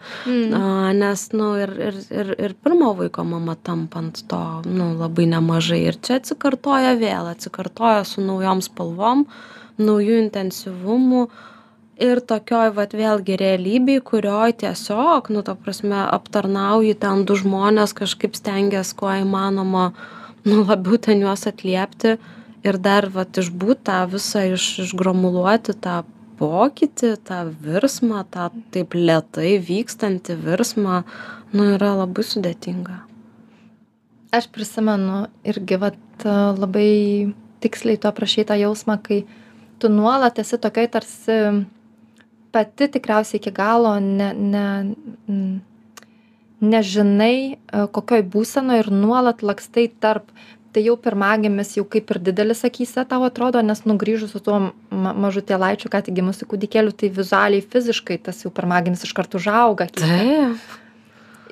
A 0.60 0.92
nes 0.96 1.26
nu 1.36 1.52
ir 1.62 1.74
ir 1.88 2.00
ir 2.10 2.32
ir 2.36 2.56
pirmo 2.62 2.92
vaiko 2.98 3.24
mama 3.24 3.56
tampant 3.56 4.24
to 4.30 4.44
nu 4.66 4.92
labai 4.98 5.28
nemažai. 5.30 5.82
Ir 5.90 6.00
čia 6.02 6.20
atsikartoja 6.20 6.96
vėl 7.00 7.30
atsikartoja 7.32 8.04
su 8.08 8.24
naujom 8.24 8.64
spalvom 8.64 9.26
nauju 9.78 10.22
intensyvumu 10.24 11.28
ir 11.96 12.20
tokioj 12.20 12.72
vat 12.76 12.92
vėlgi 12.96 13.38
realybėj 13.40 14.02
kurioj 14.10 14.56
tiesiog 14.62 15.30
nu 15.32 15.42
ta 15.46 15.56
prasme 15.56 16.02
aptarnauji 16.04 16.96
ten 17.00 17.24
du 17.28 17.36
žmones 17.40 17.96
kažkaip 17.96 18.36
stengies 18.36 18.92
kuo 18.96 19.12
įmanoma 19.22 19.90
nu 20.44 20.64
labiau 20.64 21.00
ten 21.00 21.24
juos 21.24 21.46
atliepti 21.48 22.16
ir 22.66 22.78
dar 22.82 23.08
vat 23.14 23.40
išbūt 23.40 23.86
tą 23.88 24.02
visą 24.12 24.44
iš 24.52 24.66
išgromuluoti 24.84 25.76
tą 25.80 26.02
pokytį 26.36 27.14
tą 27.24 27.40
virsmą 27.64 28.26
tą 28.32 28.50
taip 28.74 28.96
lėtai 28.96 29.56
vykstantį 29.64 30.36
virsmą 30.44 31.00
nu 31.56 31.70
yra 31.76 31.94
labai 32.02 32.24
sudėtinga. 32.26 33.00
Aš 34.36 34.50
prisimenu 34.52 35.26
irgi 35.48 35.78
vat 35.80 36.26
labai 36.26 37.32
tiksliai 37.64 37.96
tu 37.96 38.10
aprašei 38.10 38.44
tą 38.44 38.58
jausmą 38.60 38.98
kai 39.00 39.22
tu 39.80 39.88
nuolat 39.88 40.38
esi 40.42 40.58
tokioj 40.60 40.90
tarsi 40.92 41.38
pati 42.56 42.88
tikriausiai 42.96 43.42
iki 43.42 43.52
galo 43.60 43.94
ne 44.00 44.32
ne 44.32 44.66
nežinai 46.72 47.38
e, 47.38 47.56
kokioj 47.92 48.22
būsenoj 48.32 48.78
ir 48.82 48.92
nuolat 49.02 49.42
lakstai 49.44 49.90
tarp 50.04 50.30
tai 50.76 50.84
jau 50.84 50.96
pirmagimis 51.00 51.74
jau 51.76 51.84
kaip 51.88 52.10
ir 52.12 52.20
didelis 52.28 52.64
akyse 52.68 53.04
tau 53.10 53.24
atrodo 53.28 53.62
nes 53.64 53.84
nu 53.88 53.96
grįžus 54.00 54.32
su 54.36 54.40
tuo 54.48 54.58
ma 55.04 55.12
mažutėlaičiu 55.26 55.92
ką 55.92 56.02
tik 56.08 56.18
gimusiu 56.18 56.48
kūdikėliu 56.50 56.96
tai 56.96 57.12
vizualiai 57.20 57.64
fiziškai 57.74 58.18
tas 58.28 58.42
jau 58.44 58.52
pirmagimis 58.58 59.06
iškart 59.08 59.38
užauga 59.40 59.88
taip 60.00 60.76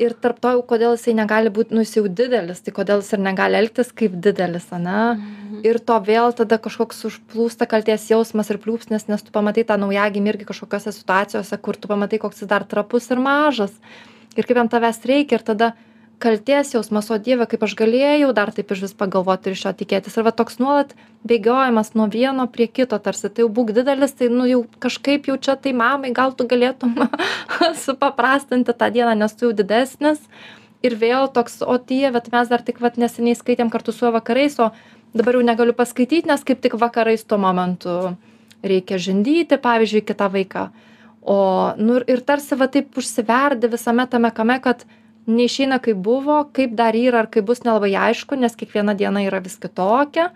ir 0.00 0.14
tarp 0.18 0.40
to 0.42 0.52
jau 0.54 0.62
kodėl 0.66 0.94
jisai 0.96 1.14
negali 1.16 1.52
būt 1.54 1.72
nu 1.74 1.84
jis 1.84 1.96
jau 1.98 2.04
didelis 2.20 2.62
tai 2.64 2.74
kodėl 2.76 3.02
jis 3.02 3.14
ir 3.16 3.22
negali 3.24 3.58
elgtis 3.58 3.92
kaip 3.96 4.16
didelis 4.26 4.66
ane 4.74 4.96
mhm. 5.14 5.60
ir 5.66 5.78
to 5.78 5.98
vėl 6.08 6.34
tada 6.36 6.58
kažkoks 6.62 7.04
užplūsta 7.10 7.68
kaltės 7.70 8.08
jausmas 8.10 8.50
ir 8.50 8.60
pliūpsnis 8.62 9.08
nes 9.10 9.24
tu 9.24 9.34
pamatai 9.34 9.66
tą 9.68 9.78
naujagimį 9.80 10.34
irgi 10.34 10.48
kažkokiose 10.50 10.94
situacijose 10.96 11.60
kur 11.62 11.78
tu 11.78 11.90
pamatai 11.90 12.20
koks 12.22 12.42
jis 12.42 12.50
dar 12.50 12.66
trapus 12.68 13.10
ir 13.10 13.22
mažas 13.22 13.74
ir 14.36 14.46
kaip 14.46 14.62
jam 14.62 14.70
tavęs 14.70 15.02
reikia 15.08 15.38
ir 15.38 15.46
tada 15.46 15.74
kaltės 16.22 16.72
jausmas 16.74 17.10
o 17.10 17.18
dieve 17.18 17.46
kaip 17.50 17.62
aš 17.66 17.74
galėjau 17.78 18.32
dar 18.36 18.52
taip 18.54 18.72
išvis 18.72 18.94
pagalvot 18.98 19.46
ir 19.46 19.56
iš 19.56 19.64
jo 19.66 19.72
tikėtis. 19.80 20.16
Ir 20.16 20.26
va 20.26 20.32
toks 20.36 20.58
nuolat 20.62 20.94
bėgiojimas 21.26 21.94
nuo 21.98 22.08
vieno 22.12 22.46
prie 22.50 22.66
kito 22.68 22.98
tarsi. 22.98 23.28
Tai 23.28 23.46
jau 23.46 23.50
būk 23.52 23.74
didelis 23.76 24.16
tai 24.16 24.30
nu 24.32 24.48
jau 24.48 24.64
kažkaip 24.84 25.28
jau 25.30 25.36
čia 25.36 25.56
tai 25.56 25.74
mamai 25.76 26.12
gal 26.16 26.34
tu 26.36 26.46
galėtum 26.48 26.96
supaprastinti 27.84 28.74
tą 28.74 28.90
dieną 28.94 29.14
nes 29.20 29.36
tu 29.36 29.48
jau 29.48 29.56
didesnis. 29.56 30.22
Ir 30.84 30.98
vėl 31.00 31.30
toks 31.32 31.62
o 31.64 31.78
dieve 31.80 32.20
tai 32.20 32.38
mes 32.38 32.50
dar 32.52 32.62
tik 32.62 32.80
vat 32.84 32.98
neseniai 33.00 33.38
skaitėm 33.38 33.72
kartu 33.72 33.92
su 33.92 34.04
juo 34.04 34.12
vakarais 34.14 34.58
o 34.60 34.70
dabar 35.16 35.38
jau 35.38 35.44
negaliu 35.46 35.76
paskaityt 35.76 36.28
nes 36.28 36.44
kaip 36.44 36.60
tik 36.60 36.76
vakarais 36.80 37.24
tuo 37.24 37.38
momentu 37.40 38.16
reikia 38.64 38.98
žindyti 38.98 39.60
pavyzdžiui 39.60 40.04
kitą 40.04 40.28
vaiką. 40.32 40.68
O 41.24 41.38
nu 41.80 42.00
ir 42.04 42.20
tarsi 42.20 42.56
va 42.60 42.68
taip 42.68 42.98
užsiverdi 43.00 43.70
visame 43.72 44.04
tame 44.06 44.30
kame 44.30 44.58
kad 44.60 44.84
neišeina 45.26 45.80
kaip 45.84 46.00
buvo 46.04 46.42
kaip 46.52 46.74
dar 46.76 46.96
yra 46.96 47.24
ar 47.24 47.30
kaip 47.32 47.46
bus 47.48 47.64
nelabai 47.64 47.94
aišku 48.08 48.38
nes 48.38 48.56
kiekviena 48.56 48.96
diena 48.98 49.24
yra 49.24 49.40
vis 49.44 49.56
kitokia. 49.60 50.30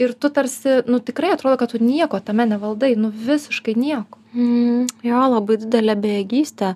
Ir 0.00 0.14
tu 0.14 0.30
tarsi 0.30 0.80
nu 0.88 0.98
tikrai 0.98 1.34
atrodo 1.34 1.56
kad 1.60 1.70
tu 1.72 1.78
nieko 1.78 2.20
tame 2.20 2.46
nevaldai 2.48 2.96
nu 2.96 3.12
visiškai 3.12 3.76
nieko. 3.76 4.18
Mm, 4.32 4.88
jo 5.04 5.22
labai 5.34 5.60
didelė 5.62 5.96
bejėgystė. 6.00 6.74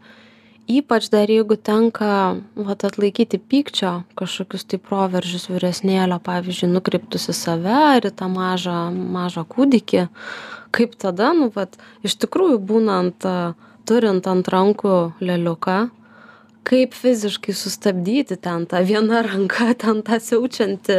Ypač 0.66 1.06
dar 1.12 1.30
jeigu 1.30 1.54
tenka 1.54 2.36
vat 2.58 2.84
atlaikyti 2.84 3.38
pykčio 3.38 3.92
kažkokius 4.18 4.64
tai 4.66 4.80
proveržius 4.82 5.46
vyresnėlio 5.46 6.18
pavyzdžiui 6.26 6.72
nukreiptus 6.72 7.28
į 7.30 7.34
save 7.38 7.76
ar 7.94 8.08
į 8.08 8.10
tą 8.18 8.26
mažą 8.32 8.90
mažą 8.90 9.44
kūdikį 9.46 10.08
kaip 10.74 10.96
tada 10.98 11.30
nu 11.38 11.52
vat 11.54 11.78
iš 12.02 12.18
tikrųjų 12.24 12.58
būnant 12.66 13.28
turint 13.86 14.26
ant 14.26 14.50
rankų 14.56 14.96
lėliuką 15.22 15.78
kaip 16.66 16.94
fiziškai 16.98 17.54
sustabdyti 17.54 18.36
ten 18.42 18.66
tą 18.66 18.82
viena 18.86 19.22
ranka 19.26 19.70
ten 19.82 20.02
tą 20.06 20.18
siaučiantį 20.22 20.98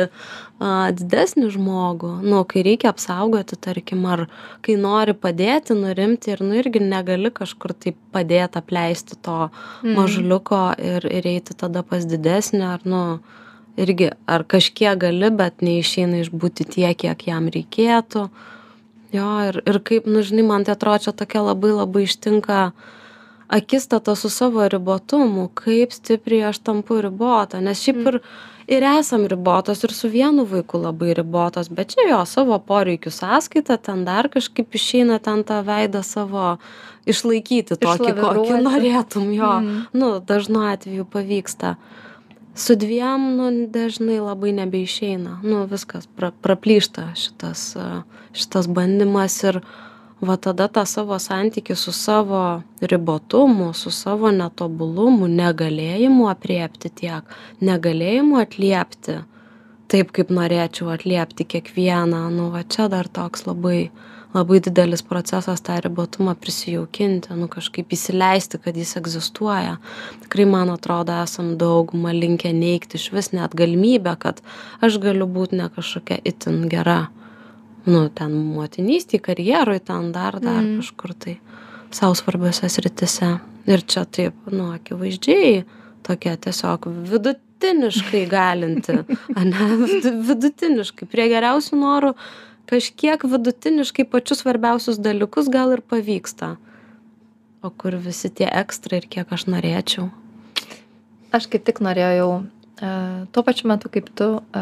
a 0.63 0.89
didesnį 0.97 1.51
žmogų. 1.53 2.12
Nu 2.25 2.41
kai 2.50 2.63
reikia 2.65 2.89
apsaugoti 2.89 3.59
tarkim 3.62 4.05
ar 4.09 4.25
kai 4.65 4.77
nori 4.81 5.13
padėti 5.13 5.77
nurimti 5.77 6.33
ir 6.33 6.41
nu 6.45 6.57
irgi 6.57 6.81
negali 6.81 7.29
kažkur 7.33 7.75
tai 7.77 7.93
padėt 8.15 8.57
apleisti 8.57 9.19
to 9.21 9.51
mažuliuko 9.86 10.63
ir 10.81 11.05
ir 11.12 11.29
eiti 11.36 11.57
tada 11.57 11.83
pas 11.86 12.07
didesnį 12.09 12.63
ar 12.65 12.88
nu 12.88 13.03
irgi 13.77 14.12
ar 14.25 14.47
kažkiek 14.55 14.97
gali 15.03 15.29
bet 15.29 15.62
neišeina 15.62 16.24
išbūti 16.24 16.65
tiek 16.74 16.97
kiek 17.05 17.27
jam 17.29 17.51
reikėtų. 17.53 18.29
Jo 19.13 19.31
ir 19.51 19.62
ir 19.62 19.83
kaip 19.88 20.07
nu 20.09 20.24
žinai 20.25 20.47
man 20.47 20.65
tai 20.65 20.74
atrodo 20.74 21.05
čia 21.05 21.13
tokia 21.15 21.45
labai 21.45 21.75
labai 21.75 22.07
ištinka 22.07 22.71
akistata 23.48 24.16
su 24.16 24.30
savo 24.30 24.68
ribotumu 24.68 25.48
kaip 25.54 25.92
stipriai 25.92 26.50
aš 26.50 26.60
tampu 26.60 27.01
ribota. 27.01 27.62
Nes 27.62 27.82
šiaip 27.84 28.08
ir 28.08 28.20
ir 28.68 28.84
esam 28.84 29.25
ribotos 29.25 29.84
ir 29.84 29.94
su 29.94 30.10
vienu 30.12 30.44
vaiku 30.46 30.77
labai 30.84 31.13
ribotos 31.13 31.70
bet 31.70 31.94
čia 31.96 32.10
jo 32.10 32.20
savo 32.25 32.60
poreikių 32.60 33.12
sąskaita 33.16 33.77
ten 33.77 34.04
dar 34.06 34.27
kažkaip 34.30 34.75
išeina 34.75 35.20
ten 35.24 35.44
tą 35.48 35.62
veidą 35.63 36.04
savo 36.04 36.58
išlaikyti 37.08 37.80
tokį 37.80 38.12
kokį 38.20 38.60
norėtum 38.66 39.32
jo. 39.36 39.54
Nu 39.94 40.18
dažnu 40.20 40.66
atveju 40.74 41.08
pavyksta. 41.08 41.77
Su 42.58 42.75
dviem 42.75 43.30
nu 43.38 43.50
dažnai 43.72 44.20
labai 44.20 44.51
nebeišeina. 44.60 45.39
Nu 45.44 45.63
viskas 45.72 46.10
pra 46.18 46.32
praplyšta 46.32 47.13
šitas 47.16 47.70
šitas 48.34 48.68
bandymas 48.68 49.44
ir 49.48 49.62
va 50.21 50.38
tada 50.41 50.67
tą 50.67 50.83
savo 50.89 51.17
santykį 51.21 51.75
su 51.77 51.91
savo 51.93 52.62
ribotumu 52.81 53.74
su 53.77 53.91
savo 53.93 54.31
netobulumu 54.33 55.27
negalėjimu 55.29 56.29
aprėpti 56.31 56.89
tiek 57.01 57.36
negalėjimu 57.62 58.39
atliepti 58.41 59.19
taip 59.91 60.12
kaip 60.12 60.31
norėčiau 60.33 60.91
atliepti 60.91 61.45
kiekvieną. 61.47 62.27
Nu 62.33 62.50
va 62.51 62.63
čia 62.67 62.89
dar 62.91 63.07
toks 63.07 63.45
labai 63.47 63.89
labai 64.36 64.59
didelis 64.62 65.01
procesas 65.01 65.62
tą 65.63 65.77
ribotumą 65.81 66.33
prisijaukinti 66.36 67.33
nu 67.39 67.47
kažkaip 67.47 67.93
įsileisti 67.95 68.59
kad 68.62 68.75
jis 68.77 68.97
egzistuoja. 69.00 69.77
Tikrai 70.25 70.45
man 70.50 70.74
atrodo 70.74 71.15
esam 71.24 71.55
dauguma 71.62 72.12
linkę 72.13 72.51
neigti 72.53 73.00
išvis 73.00 73.31
net 73.38 73.55
galimybę 73.57 74.17
kad 74.19 74.41
aš 74.81 75.00
galiu 75.01 75.29
būt 75.38 75.55
ne 75.57 75.69
kažkokia 75.74 76.19
itin 76.25 76.67
gera 76.74 77.05
nu 77.88 78.08
ten 78.13 78.34
motinystėj 78.56 79.22
karjeroj 79.29 79.79
ten 79.88 80.12
dar 80.15 80.39
dar 80.44 80.62
Mm. 80.63 80.79
kažkur 80.82 81.13
tai 81.15 81.38
sau 81.91 82.13
svarbiose 82.15 82.67
srityse 82.70 83.39
ir 83.67 83.82
čia 83.82 84.06
taip 84.06 84.34
nu 84.51 84.72
akivaizdžiai 84.75 85.65
tokia 86.03 86.36
tiesiog 86.38 86.88
vidutiniškai 87.12 88.25
galinti 88.32 89.00
ane 89.39 89.70
vidu 89.86 90.12
vidutiniškai 90.29 91.08
prie 91.08 91.27
geriausių 91.32 91.79
norų 91.79 92.13
kažkiek 92.67 93.24
vidutiniškai 93.24 94.06
pačius 94.12 94.44
svarbiausius 94.44 95.00
dalykus 95.00 95.48
gal 95.50 95.72
ir 95.72 95.82
pavyksta. 95.82 96.58
O 97.63 97.70
kur 97.72 97.96
visi 97.96 98.29
tie 98.29 98.48
ekstra 98.51 99.00
ir 99.00 99.08
kiek 99.10 99.32
aš 99.34 99.48
norėčiau. 99.48 100.10
Aš 101.32 101.48
kaip 101.51 101.63
tik 101.67 101.79
norėjau 101.84 102.44
e, 102.44 102.89
tuo 103.32 103.44
pačiu 103.44 103.67
metu 103.72 103.89
kaip 103.91 104.12
tu 104.15 104.27
e, 104.56 104.62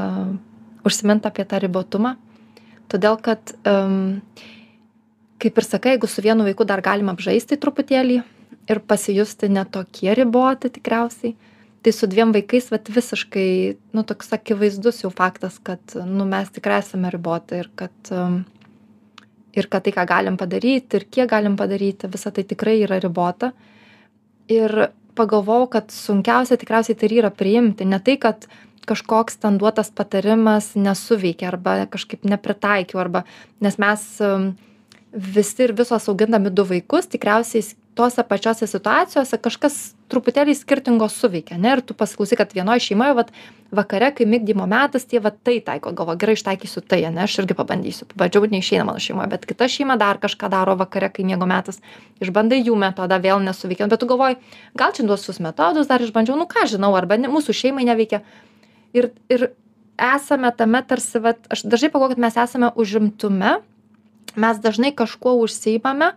užsimint 0.86 1.26
apie 1.26 1.46
tą 1.46 1.60
ribotumą, 1.62 2.16
todėl 2.92 3.18
kad, 3.22 3.54
em, 3.68 4.22
kaip 5.42 5.58
ir 5.58 5.68
sakai, 5.68 5.96
jeigu 5.96 6.10
su 6.10 6.24
vienu 6.26 6.46
vaiku 6.48 6.68
dar 6.68 6.84
galima 6.86 7.16
apžaisti 7.16 7.60
truputėlį 7.62 8.22
ir 8.70 8.82
pasijusti 8.88 9.50
netokie 9.52 10.14
riboti 10.18 10.72
tikriausiai, 10.74 11.36
tai 11.86 11.94
su 11.94 12.10
dviem 12.10 12.34
vaikais 12.34 12.72
vat, 12.74 12.90
visiškai, 12.90 13.78
nu, 13.94 14.04
toks 14.08 14.34
akivaizdus 14.34 15.04
jau 15.04 15.12
faktas, 15.14 15.60
kad, 15.62 15.82
nu, 15.94 16.26
mes 16.26 16.50
tikrai 16.50 16.80
esame 16.82 17.12
riboti 17.14 17.62
ir 17.62 17.70
kad, 17.78 17.96
em, 18.10 18.44
ir 19.54 19.70
kad 19.70 19.86
tai, 19.86 19.94
ką 19.94 20.08
galim 20.10 20.38
padaryti 20.42 20.98
ir 20.98 21.06
kiek 21.06 21.30
galim 21.30 21.58
padaryti, 21.60 22.10
visa 22.12 22.34
tai 22.34 22.44
tikrai 22.48 22.80
yra 22.88 22.98
ribota. 23.04 23.52
Ir 24.52 24.90
pagalvojau, 25.16 25.70
kad 25.72 25.94
sunkiausia 25.94 26.58
tikriausiai 26.60 26.98
tai 27.00 27.10
yra 27.14 27.32
priimti. 27.32 27.88
Ne 27.88 28.00
tai, 28.04 28.18
kad 28.22 28.48
kažkoks 28.88 29.40
ten 29.44 29.60
duotas 29.62 29.92
patarimas 29.94 30.74
nesuveikia 30.76 31.52
arba 31.52 31.84
kažkaip 31.92 32.26
nepritaikiau, 32.28 33.02
arba 33.04 33.26
nes 33.64 33.80
mes 33.82 34.06
um, 34.24 34.52
visi 35.16 35.64
ir 35.64 35.76
visos 35.78 36.10
augindami 36.12 36.52
du 36.52 36.66
vaikus, 36.68 37.10
tikriausiai 37.12 37.64
tose 37.96 38.24
pačiose 38.28 38.68
situacijose 38.68 39.38
kažkas 39.40 39.76
truputėlį 40.12 40.54
skirtingo 40.58 41.08
suveikia, 41.10 41.56
ne? 41.58 41.72
Ir 41.78 41.82
tu 41.82 41.96
pasiklausai, 41.98 42.38
kad 42.38 42.52
vienoje 42.54 42.84
šeimoje, 42.90 43.16
vat, 43.18 43.32
vakare, 43.76 44.12
kai 44.16 44.28
mygdymo 44.30 44.68
metas, 44.70 45.08
tie 45.10 45.22
va 45.24 45.32
tai 45.32 45.58
taiko, 45.66 45.94
galvo, 45.96 46.14
gerai 46.20 46.36
ištaikysiu 46.38 46.84
tai, 46.86 47.02
ne, 47.08 47.24
aš 47.24 47.40
irgi 47.42 47.58
pabandysiu. 47.58 48.08
Pabandžiau, 48.12 48.50
neišeina 48.52 48.86
mano 48.88 49.02
šeimoje, 49.02 49.32
bet 49.32 49.48
kita 49.50 49.70
šeima 49.72 49.96
dar 50.02 50.20
kažką 50.22 50.52
daro 50.52 50.76
vakare, 50.80 51.10
kai 51.16 51.26
miego 51.28 51.48
metas. 51.50 51.80
Išbandai 52.24 52.60
jų 52.62 52.76
metodą, 52.80 53.20
vėl 53.24 53.42
nesuveikia, 53.48 53.88
bet 53.92 54.04
tu 54.04 54.10
galvoji, 54.12 54.38
gal 54.78 54.94
čia 54.96 55.08
duos 55.08 55.24
visus 55.24 55.42
metodus 55.44 55.90
dar 55.90 56.04
išbandžiau, 56.04 56.38
nu 56.40 56.50
ką 56.52 56.68
žinau, 56.76 56.92
arba 57.00 57.18
ne, 57.18 57.32
mūsų 57.32 57.56
šeimai 57.64 57.88
neveikia. 57.88 58.22
Ir, 58.96 59.10
ir 59.32 59.50
esame 60.00 60.52
tame 60.56 60.82
tarsi, 60.88 61.20
vat, 61.24 61.40
aš 61.52 61.66
dažnai 61.68 61.92
pagalvoju, 61.92 62.16
kad 62.16 62.24
mes 62.26 62.38
esame 62.46 62.72
užimtume, 62.80 63.58
mes 64.40 64.62
dažnai 64.64 64.92
kažkuo 64.96 65.36
užsiimame, 65.44 66.14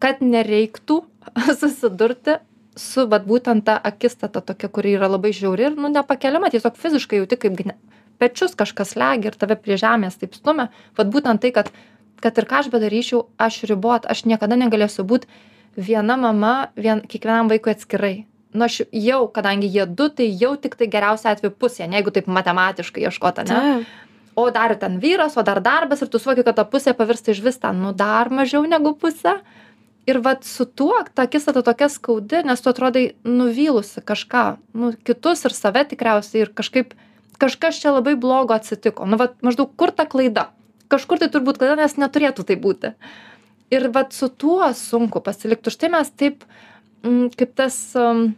kad 0.00 0.22
nereiktų 0.24 1.02
susidurti 1.60 2.38
su 2.80 3.06
vat, 3.10 3.26
būtent 3.28 3.66
ta 3.66 3.76
akistata 3.76 4.40
tokia, 4.40 4.70
kuri 4.72 4.94
yra 4.96 5.10
labai 5.10 5.32
žiauri 5.36 5.70
ir 5.70 5.78
nu, 5.78 5.90
nepakeliama, 5.92 6.52
tiesiog 6.52 6.78
fiziškai 6.80 7.20
jauti, 7.20 7.38
kaip 7.40 7.58
pečius 8.20 8.56
kažkas 8.56 8.96
legia 9.00 9.32
ir 9.32 9.38
tave 9.40 9.56
prie 9.56 9.78
žemės 9.80 10.20
taip 10.20 10.36
stumia. 10.36 10.68
Vat 10.96 11.12
būtent 11.12 11.42
tai, 11.42 11.52
kad, 11.56 11.70
kad 12.20 12.36
ir 12.38 12.48
ką 12.48 12.62
aš 12.62 12.72
bedaryčiau, 12.72 13.24
aš 13.40 13.62
ribot, 13.70 14.04
aš 14.04 14.26
niekada 14.28 14.58
negalėsiu 14.60 15.06
būti 15.08 15.28
viena 15.76 16.16
mama 16.20 16.70
vien, 16.76 17.00
kiekvienam 17.00 17.50
vaikui 17.52 17.74
atskirai. 17.74 18.14
Nu, 18.52 18.66
aš 18.66 18.80
jau, 18.90 19.24
kadangi 19.30 19.68
jie 19.70 19.86
du, 19.86 20.08
tai 20.10 20.26
jau 20.34 20.56
tik 20.58 20.74
tai 20.78 20.88
geriausia 20.90 21.30
atveju 21.30 21.54
pusė, 21.54 21.86
ne, 21.86 22.00
jeigu 22.00 22.10
taip 22.14 22.26
matematiškai 22.26 23.04
ieškota, 23.06 23.46
ne? 23.46 23.58
Taip. 23.60 23.98
o 24.34 24.50
dar 24.50 24.74
ten 24.76 24.98
vyras, 24.98 25.36
o 25.36 25.42
dar 25.42 25.60
darbas 25.60 26.02
ir 26.02 26.08
tu 26.08 26.18
suvoki, 26.18 26.44
kad 26.46 26.56
ta 26.56 26.64
pusė 26.64 26.94
pavirsta 26.96 27.34
iš 27.34 27.42
vis 27.44 27.58
ten, 27.60 27.80
nu 27.82 27.92
dar 27.92 28.30
mažiau 28.30 28.64
negu 28.66 28.94
pusė. 28.98 29.40
Ir 30.08 30.18
vat 30.24 30.46
su 30.48 30.64
tuo, 30.64 30.96
ta 31.14 31.26
akistata 31.28 31.62
tokia 31.62 31.90
skaudi, 31.92 32.40
nes 32.48 32.62
tu 32.62 32.70
atrodai 32.70 33.02
nuvylusi 33.26 34.00
kažką, 34.02 34.44
nu, 34.74 34.94
kitus 35.06 35.44
ir 35.44 35.54
save 35.54 35.84
tikriausiai 35.92 36.46
ir 36.46 36.50
kažkaip, 36.56 36.96
kažkas 37.38 37.78
čia 37.82 37.92
labai 37.92 38.16
blogo 38.18 38.56
atsitiko. 38.56 39.06
Nu, 39.06 39.20
vat 39.20 39.36
maždaug 39.44 39.76
kur 39.76 39.92
ta 39.94 40.08
klaida? 40.08 40.48
Kažkur 40.90 41.20
tai 41.20 41.28
turbūt 41.30 41.60
klaida, 41.60 41.76
nes 41.78 41.98
neturėtų 42.00 42.48
tai 42.48 42.56
būti. 42.58 42.94
Ir 43.70 43.90
vat 43.94 44.16
su 44.16 44.30
tuo 44.32 44.72
sunku 44.74 45.20
pasilikti. 45.22 45.70
Štai 45.70 45.92
mes 45.92 46.10
taip, 46.10 46.42
mm, 46.48 46.69
kaip 47.02 47.52
tas 47.58 47.76
um, 47.98 48.30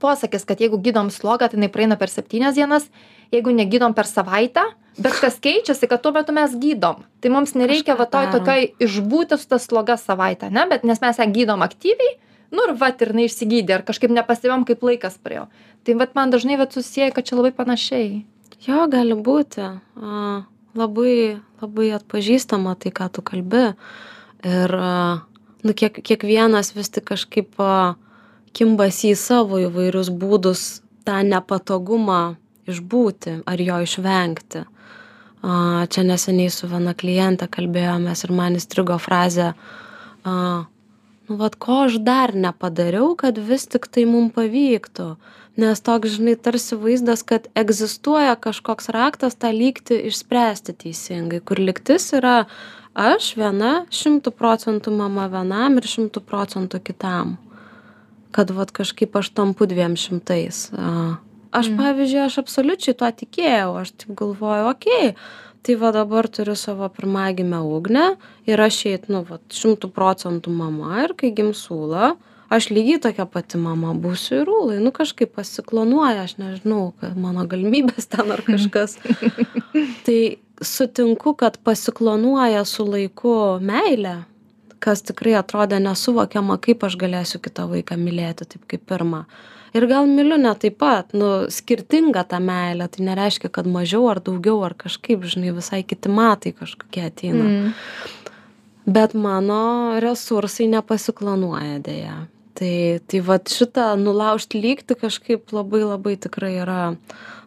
posakis, 0.00 0.44
kad 0.46 0.60
jeigu 0.60 0.78
gydom 0.82 1.10
slogą, 1.14 1.48
tai 1.48 1.60
jinai 1.60 1.70
praeina 1.72 1.98
per 1.98 2.10
septynias 2.12 2.58
dienas, 2.58 2.88
jeigu 3.34 3.54
negydom 3.54 3.94
per 3.94 4.08
savaitę, 4.08 4.64
bet 4.98 5.18
kas 5.20 5.38
keičiasi, 5.42 5.88
kad 5.90 6.02
tuo 6.02 6.12
metu 6.16 6.34
mes 6.36 6.54
gydom. 6.58 7.02
Tai 7.20 7.32
mums 7.34 7.56
nereikia 7.58 7.94
Kažką 7.94 8.00
va 8.00 8.06
toj 8.12 8.30
tokioj 8.34 8.68
išbūti 8.86 9.38
su 9.40 9.50
ta 9.50 9.58
sloga 9.62 9.98
savaitę, 10.00 10.50
ne, 10.50 10.66
bet 10.70 10.86
nes 10.86 11.02
mes 11.02 11.20
ją 11.20 11.28
gydom 11.32 11.64
aktyviai, 11.66 12.16
nu 12.54 12.66
ir 12.66 12.74
va 12.78 12.90
ir 12.94 13.12
jinai 13.12 13.28
išsigydė, 13.28 13.78
ar 13.78 13.86
kažkaip 13.86 14.14
nepastebėjom, 14.14 14.66
kaip 14.68 14.82
laikas 14.86 15.18
praėjo. 15.22 15.46
Tai 15.86 15.98
va 16.00 16.08
man 16.18 16.34
dažnai 16.34 16.58
va 16.58 16.68
susiję, 16.70 17.12
kad 17.14 17.26
čia 17.26 17.38
labai 17.38 17.52
panašiai. 17.54 18.24
Jo, 18.66 18.86
gali 18.90 19.14
būti. 19.14 19.62
A, 19.62 20.26
labai, 20.74 21.38
labai 21.60 21.90
atpažįstama 21.98 22.74
tai, 22.80 22.90
ką 22.94 23.10
tu 23.12 23.22
kalbi. 23.26 23.68
Ir, 24.46 24.74
a, 24.74 25.22
nu, 25.66 25.74
kiek, 25.76 26.00
kiekvienas 26.06 26.72
vis 26.76 26.92
tik 26.94 27.08
kažkaip 27.10 27.58
kimbasi 28.56 29.12
į 29.12 29.18
savo 29.20 29.60
įvairius 29.60 30.10
būdus 30.14 30.64
tą 31.06 31.20
nepatogumą 31.26 32.36
išbūti 32.70 33.40
ar 33.46 33.62
jo 33.62 33.82
išvengti. 33.84 34.64
Čia 35.42 36.02
neseniai 36.02 36.50
su 36.50 36.66
viena 36.70 36.94
kliente 36.98 37.46
kalbėjomės 37.46 38.24
ir 38.26 38.32
man 38.34 38.56
įstrigo 38.58 38.96
frazė, 38.98 39.52
nu, 40.26 41.36
vad, 41.38 41.58
ko 41.62 41.84
aš 41.86 42.00
dar 42.02 42.34
nepadariau, 42.34 43.12
kad 43.18 43.38
vis 43.38 43.66
tik 43.70 43.86
tai 43.92 44.06
mums 44.08 44.34
pavyktų. 44.34 45.14
Nes 45.56 45.80
toks, 45.80 46.18
žinai, 46.18 46.34
tarsi 46.36 46.76
vaizdas, 46.76 47.22
kad 47.24 47.46
egzistuoja 47.56 48.34
kažkoks 48.36 48.90
raktas 48.92 49.38
tą 49.40 49.52
lygti 49.56 49.96
išspręsti 50.10 50.74
teisingai, 50.82 51.40
kur 51.40 51.62
lygtis 51.62 52.10
yra 52.18 52.42
aš 52.96 53.34
viena 53.36 53.84
šimtų 53.92 54.32
procentų 54.32 54.92
mama 54.96 55.28
vienam 55.32 55.76
ir 55.78 55.86
šimtų 55.86 56.22
procentų 56.24 56.80
kitam. 56.88 57.36
Kad 58.32 58.50
vad 58.56 58.72
kažkaip 58.76 59.14
aš 59.20 59.30
tampu 59.36 59.68
dviem 59.68 59.94
šimtais. 59.96 60.70
Aš, 61.56 61.68
Mhm. 61.70 61.76
pavyzdžiui, 61.78 62.24
aš 62.26 62.38
absoliučiai 62.42 62.96
tuo 62.98 63.08
tikėjau, 63.08 63.80
aš 63.80 63.90
taip 63.96 64.16
galvoju, 64.18 64.66
okei, 64.72 65.12
okay, 65.12 65.14
tai 65.62 65.74
va 65.80 65.90
dabar 65.92 66.28
turiu 66.28 66.54
savo 66.56 66.88
pirmagimę 66.88 67.60
ugnę 67.64 68.16
ir 68.46 68.60
aš 68.60 68.86
eit, 68.86 69.08
nu, 69.08 69.22
va, 69.24 69.38
šimtų 69.48 69.88
procentų 69.90 70.52
mama 70.52 71.04
ir 71.04 71.14
kai 71.16 71.30
gimsūla, 71.32 72.16
aš 72.50 72.68
lygiai 72.70 73.00
tokia 73.00 73.24
pati 73.26 73.56
mama 73.58 73.94
būsiu 73.94 74.42
ir 74.42 74.46
ūlai, 74.52 74.76
nu 74.84 74.92
kažkaip 74.92 75.32
pasiklonuoja, 75.34 76.26
aš 76.28 76.36
nežinau, 76.38 76.92
kad 77.00 77.16
mano 77.16 77.46
galimybės 77.46 78.06
ten 78.10 78.30
ar 78.30 78.42
kažkas. 78.50 78.98
tai 80.04 80.38
sutinku, 80.62 81.34
kad 81.34 81.58
pasiklonuoja 81.64 82.64
su 82.64 82.86
laiku 82.86 83.58
meilę, 83.60 84.22
kas 84.78 85.02
tikrai 85.06 85.34
atrodė 85.38 85.80
nesuvokiama, 85.82 86.58
kaip 86.62 86.84
aš 86.86 86.96
galėsiu 87.00 87.40
kitą 87.42 87.66
vaiką 87.70 87.98
mylėti 88.00 88.48
taip 88.48 88.66
kaip 88.70 88.84
pirmą. 88.88 89.24
Ir 89.76 89.84
gal 89.90 90.06
myliu 90.08 90.38
ne 90.40 90.52
taip 90.56 90.78
pat, 90.80 91.12
nu, 91.16 91.50
skirtinga 91.52 92.22
ta 92.28 92.38
meilė, 92.40 92.86
tai 92.92 93.04
nereiškia, 93.08 93.50
kad 93.52 93.66
mažiau 93.68 94.06
ar 94.08 94.22
daugiau 94.24 94.62
ar 94.64 94.76
kažkaip, 94.78 95.26
žinai, 95.28 95.52
visai 95.56 95.82
kiti 95.84 96.12
matai 96.12 96.54
kažkokie 96.56 97.02
ateina. 97.10 97.44
Mm. 97.44 97.74
Bet 98.86 99.16
mano 99.18 99.98
resursai 100.00 100.70
nepasiklanuoja 100.70 101.80
dėja. 101.84 102.16
Tai, 102.56 102.76
tai 103.04 103.20
va 103.20 103.36
šitą 103.36 103.90
nulaužti 104.00 104.62
lygti 104.62 104.96
kažkaip 104.96 105.52
labai 105.52 105.82
labai 105.84 106.14
tikrai 106.16 106.54
yra, 106.62 106.94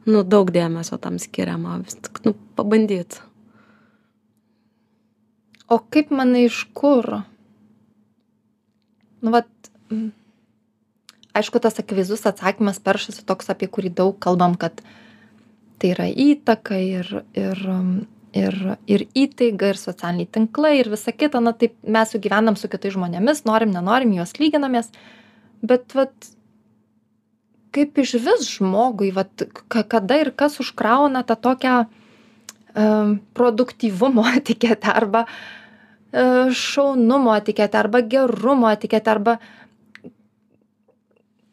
nu, 0.07 0.23
daug 0.23 0.51
dėmesio 0.53 0.99
tam 1.01 1.19
skiriama, 1.21 1.79
vis 1.83 1.97
tik, 1.99 2.21
nu, 2.27 2.35
pabandyti. 2.55 3.25
O 5.69 5.77
kaip 5.93 6.13
manai 6.15 6.47
iš 6.47 6.63
kur? 6.73 7.21
Nu, 9.19 9.33
vat, 9.35 9.49
aišku 11.33 11.59
tas 11.61 11.79
akivaizdus 11.81 12.25
atsakymas 12.29 12.79
peršasi 12.83 13.25
toks 13.27 13.51
apie 13.53 13.69
kurį 13.71 13.91
daug 14.01 14.17
kalbam 14.23 14.55
kad 14.59 14.81
tai 15.79 15.93
yra 15.93 16.07
įtaka 16.09 16.79
ir 16.83 17.11
ir 17.37 17.61
ir 18.39 18.57
ir 18.87 19.05
įtaiga 19.17 19.71
ir 19.73 19.79
socialiniai 19.81 20.29
tinklai 20.37 20.75
ir 20.79 20.91
visa 20.91 21.13
kita 21.15 21.41
na 21.43 21.53
taip 21.53 21.77
mes 21.83 22.13
juk 22.13 22.25
gyvenam 22.25 22.57
su 22.59 22.69
kitais 22.71 22.93
žmonėmis 22.97 23.45
norim 23.49 23.73
nenorim 23.73 24.13
juos 24.17 24.35
lyginamės 24.41 24.91
bet 25.61 25.95
vat 25.97 26.31
kaip 27.75 27.97
išvis 28.01 28.47
žmogui 28.55 29.11
vat 29.15 29.45
ka 29.67 29.83
kada 29.83 30.19
ir 30.23 30.31
kas 30.35 30.59
užkrauna 30.63 31.23
tą 31.23 31.35
tokią 31.35 31.75
um, 31.85 33.19
produktyvumo 33.33 34.25
etiketę 34.39 34.93
arba 34.93 35.25
uh, 35.25 36.51
šaunumo 36.53 37.35
etiketę 37.37 37.77
arba 37.79 38.01
gerumo 38.01 38.71
etiketę 38.71 39.11
arba 39.11 39.37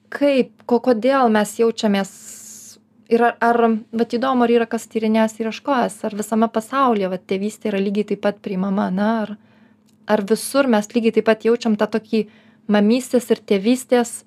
kaip 0.09 0.53
ko 0.67 0.81
kodėl 0.81 1.29
mes 1.33 1.59
jaučiamės 1.61 2.13
ir 3.13 3.23
ar 3.23 3.37
ar 3.41 3.59
vat 3.93 4.15
įdomu 4.19 4.47
ar 4.47 4.53
yra 4.53 4.67
kas 4.71 4.87
tyrinėjęs 4.91 5.41
ir 5.41 5.51
ieškojęs 5.51 5.99
ar 6.09 6.17
visame 6.19 6.49
pasaulyje 6.53 7.11
vat 7.13 7.27
tėvystė 7.31 7.71
yra 7.71 7.83
lygiai 7.83 8.09
taip 8.13 8.23
pat 8.25 8.41
priimama 8.43 8.89
ane 8.91 9.07
ar 9.07 9.37
ar 10.07 10.23
visur 10.31 10.67
mes 10.71 10.89
lygiai 10.95 11.19
taip 11.19 11.29
pat 11.29 11.45
jaučiam 11.47 11.77
tą 11.77 11.89
tokį 11.97 12.25
mamystės 12.73 13.31
ir 13.31 13.43
tėvystės 13.53 14.23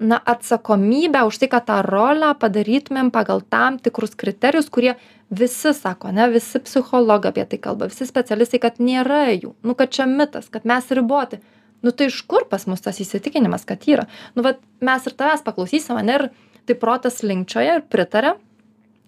na 0.00 0.20
atsakomybę 0.24 1.24
už 1.26 1.38
tai 1.38 1.48
kad 1.48 1.66
tą 1.66 1.82
rolę 1.82 2.34
padarytumėm 2.38 3.10
pagal 3.10 3.42
tam 3.42 3.78
tikrus 3.78 4.14
kriterijus 4.14 4.70
kurie 4.70 4.94
visi 5.30 5.74
sako 5.74 6.08
ane 6.08 6.28
visi 6.30 6.60
psichologai 6.60 7.30
apie 7.30 7.44
tai 7.44 7.58
kalba 7.58 7.88
visi 7.90 8.06
specialistai 8.06 8.60
kad 8.62 8.78
nėra 8.78 9.26
jų. 9.34 9.54
Nu 9.62 9.74
kad 9.74 9.90
čia 9.90 10.06
mitas 10.06 10.48
kad 10.48 10.64
mes 10.64 10.90
riboti. 10.90 11.40
Nu 11.82 11.90
tai 11.90 12.06
iš 12.10 12.22
kur 12.22 12.46
pas 12.50 12.66
mus 12.66 12.80
tas 12.80 13.00
įsitikinimas 13.00 13.66
kad 13.66 13.82
yra? 13.86 14.06
Nu 14.34 14.42
vat 14.46 14.62
mes 14.80 15.06
ir 15.06 15.14
tavęs 15.18 15.42
paklausysim 15.46 15.98
ane 15.98 16.14
ir 16.14 16.28
taip 16.66 16.78
protas 16.78 17.22
linkčioja 17.22 17.80
ir 17.80 17.82
pritaria. 17.90 18.36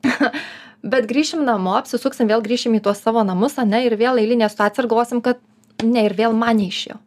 Bet 0.83 1.07
grįšim 1.07 1.45
namo 1.45 1.77
apsisuksim 1.77 2.27
vėl 2.27 2.43
grįšim 2.43 2.75
į 2.79 2.83
tuos 2.83 3.03
savo 3.05 3.23
namus 3.23 3.59
ane 3.63 3.85
ir 3.87 3.95
vėl 4.01 4.19
eilinė 4.19 4.49
situacija 4.51 4.85
ir 4.85 4.91
galvosim 4.91 5.23
kad 5.23 5.39
ne 5.85 6.07
ir 6.09 6.17
vėl 6.19 6.35
man 6.35 6.57
neišėjo 6.57 6.99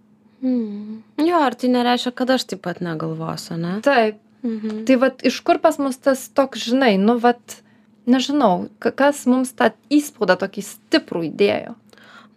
mm. 0.43 1.01
jo 1.27 1.43
ar 1.47 1.57
tai 1.57 1.71
nereiškia 1.73 2.13
kad 2.13 2.35
aš 2.37 2.47
taip 2.51 2.63
pat 2.67 2.83
negalvosiu 2.85 3.57
ane 3.57 3.77
taip 3.85 4.19
mhm. 4.45 4.83
tai 4.87 4.99
vat 5.01 5.23
iš 5.25 5.41
kur 5.47 5.61
pas 5.63 5.79
mus 5.81 5.97
tas 5.97 6.27
toks 6.29 6.67
žinai 6.69 6.95
nu 7.01 7.17
vat 7.23 7.61
nežinau 8.05 8.67
kas 8.83 9.23
mums 9.31 9.55
tą 9.55 9.71
įspaudą 9.93 10.35
tokį 10.43 10.67
stiprų 10.67 11.29
įdėjo 11.31 11.77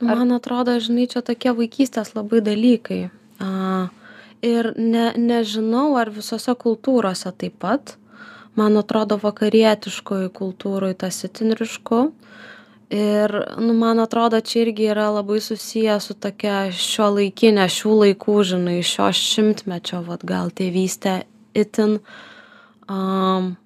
Nu, 0.01 0.13
man 0.13 0.33
atrodo, 0.37 0.77
žinai, 0.81 1.07
čia 1.09 1.23
tokie 1.25 1.55
vaikystės 1.57 2.13
labai 2.13 2.43
dalykai. 2.45 3.07
A, 3.41 3.89
ir 4.45 4.75
ne, 4.77 5.07
nežinau, 5.17 5.95
ar 5.97 6.11
visose 6.13 6.53
kultūrose 6.53 7.33
taip 7.33 7.57
pat. 7.65 7.97
Man 8.57 8.77
atrodo, 8.81 9.17
vakarietiškoji 9.21 10.33
kultūroje 10.37 10.99
tas 11.01 11.23
itin 11.25 11.57
ryšku. 11.57 12.11
Ir, 12.91 13.33
nu, 13.59 13.75
man 13.75 13.99
atrodo, 13.99 14.39
čia 14.41 14.63
irgi 14.63 14.87
yra 14.93 15.09
labai 15.11 15.41
susiję 15.43 15.99
su 16.01 16.15
tokia 16.15 16.71
šio 16.71 17.09
laikinė, 17.17 17.67
šių 17.67 17.95
laikų, 18.03 18.37
žinai, 18.47 18.79
šio 18.87 19.11
šimtmečio, 19.11 20.05
vad 20.07 20.23
gal 20.23 20.53
tėvystė 20.55 21.25
itin. 21.59 21.99
Um, 22.87 23.57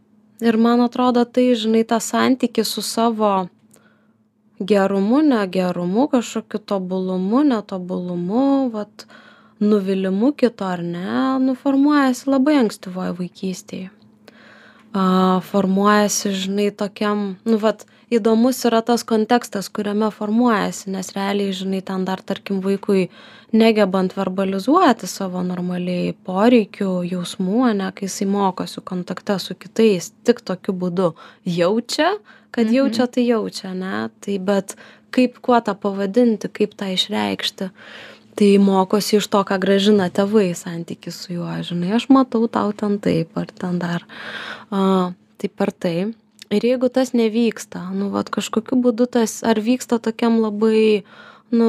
ir 0.40 0.56
man 0.56 0.80
atrodo, 0.86 1.26
tai, 1.28 1.50
žinai, 1.52 1.84
tą 1.84 2.00
santyki 2.00 2.64
su 2.64 2.80
savo 2.80 3.50
gerumu 4.60 5.22
negerumu 5.22 6.08
kažkokiu 6.08 6.58
tobulumu 6.58 7.42
netobulumu 7.42 8.70
vat 8.72 9.06
nuvylimu 9.60 10.32
kito 10.32 10.64
ar 10.64 10.82
ne 10.82 11.38
nu 11.40 11.54
formuojasi 11.54 12.28
labai 12.30 12.58
ankstyvoj 12.60 13.14
vaikystėj 13.20 13.88
a 14.92 15.04
formuojasi 15.48 16.34
žinai 16.42 16.68
tokiam 16.82 17.24
nu 17.44 17.56
vat 17.64 17.86
įdomus 18.10 18.58
yra 18.66 18.80
tas 18.82 19.04
kontekstas 19.06 19.68
kuriame 19.70 20.08
formuojasi 20.14 20.90
nes 20.94 21.12
realiai 21.16 21.52
žinai 21.54 21.80
ten 21.86 22.04
dar 22.08 22.22
tarkim 22.26 22.60
vaikui 22.64 23.08
negebant 23.52 24.14
verbalizuoti 24.16 25.06
savo 25.10 25.42
normaliai 25.46 26.12
poreikių 26.26 26.90
jausmų 27.10 27.64
ane 27.70 27.90
kai 27.94 28.08
jisai 28.08 28.26
mokosi 28.30 28.82
kontakte 28.86 29.38
su 29.42 29.54
kitais 29.54 30.12
tik 30.26 30.42
tokiu 30.42 30.74
būdu 30.74 31.12
jaučia 31.46 32.12
kad 32.50 32.66
Mhm. 32.66 32.74
jaučia 32.74 33.06
tai 33.06 33.26
jaučia 33.28 33.70
ane 33.70 34.10
tai 34.20 34.38
bet 34.38 34.76
kaip 35.10 35.38
kuo 35.42 35.60
tą 35.60 35.74
pavadinti 35.74 36.48
kaip 36.48 36.74
tą 36.74 36.90
išreikšti 36.94 37.70
tai 38.36 38.58
mokosi 38.58 39.16
iš 39.18 39.26
to 39.28 39.42
ką 39.44 39.58
grąžina 39.58 40.10
tėvai 40.10 40.50
santykį 40.54 41.10
su 41.12 41.32
juo 41.34 41.50
žinai 41.62 41.92
aš 41.94 42.08
matau 42.08 42.48
tau 42.48 42.72
ten 42.72 42.98
taip 42.98 43.36
ar 43.38 43.46
ten 43.46 43.78
dar 43.78 44.02
a 44.70 45.12
tai 45.38 45.48
per 45.48 45.70
tai 45.72 46.14
ir 46.50 46.66
jeigu 46.66 46.88
tas 46.90 47.12
nevyksta 47.14 47.82
nu 47.94 48.10
vat 48.14 48.30
kažkokiu 48.34 48.78
būdu 48.84 49.06
tas 49.16 49.40
ar 49.46 49.60
vyksta 49.62 50.00
tokiam 50.02 50.40
labai 50.42 51.04
nu 51.54 51.68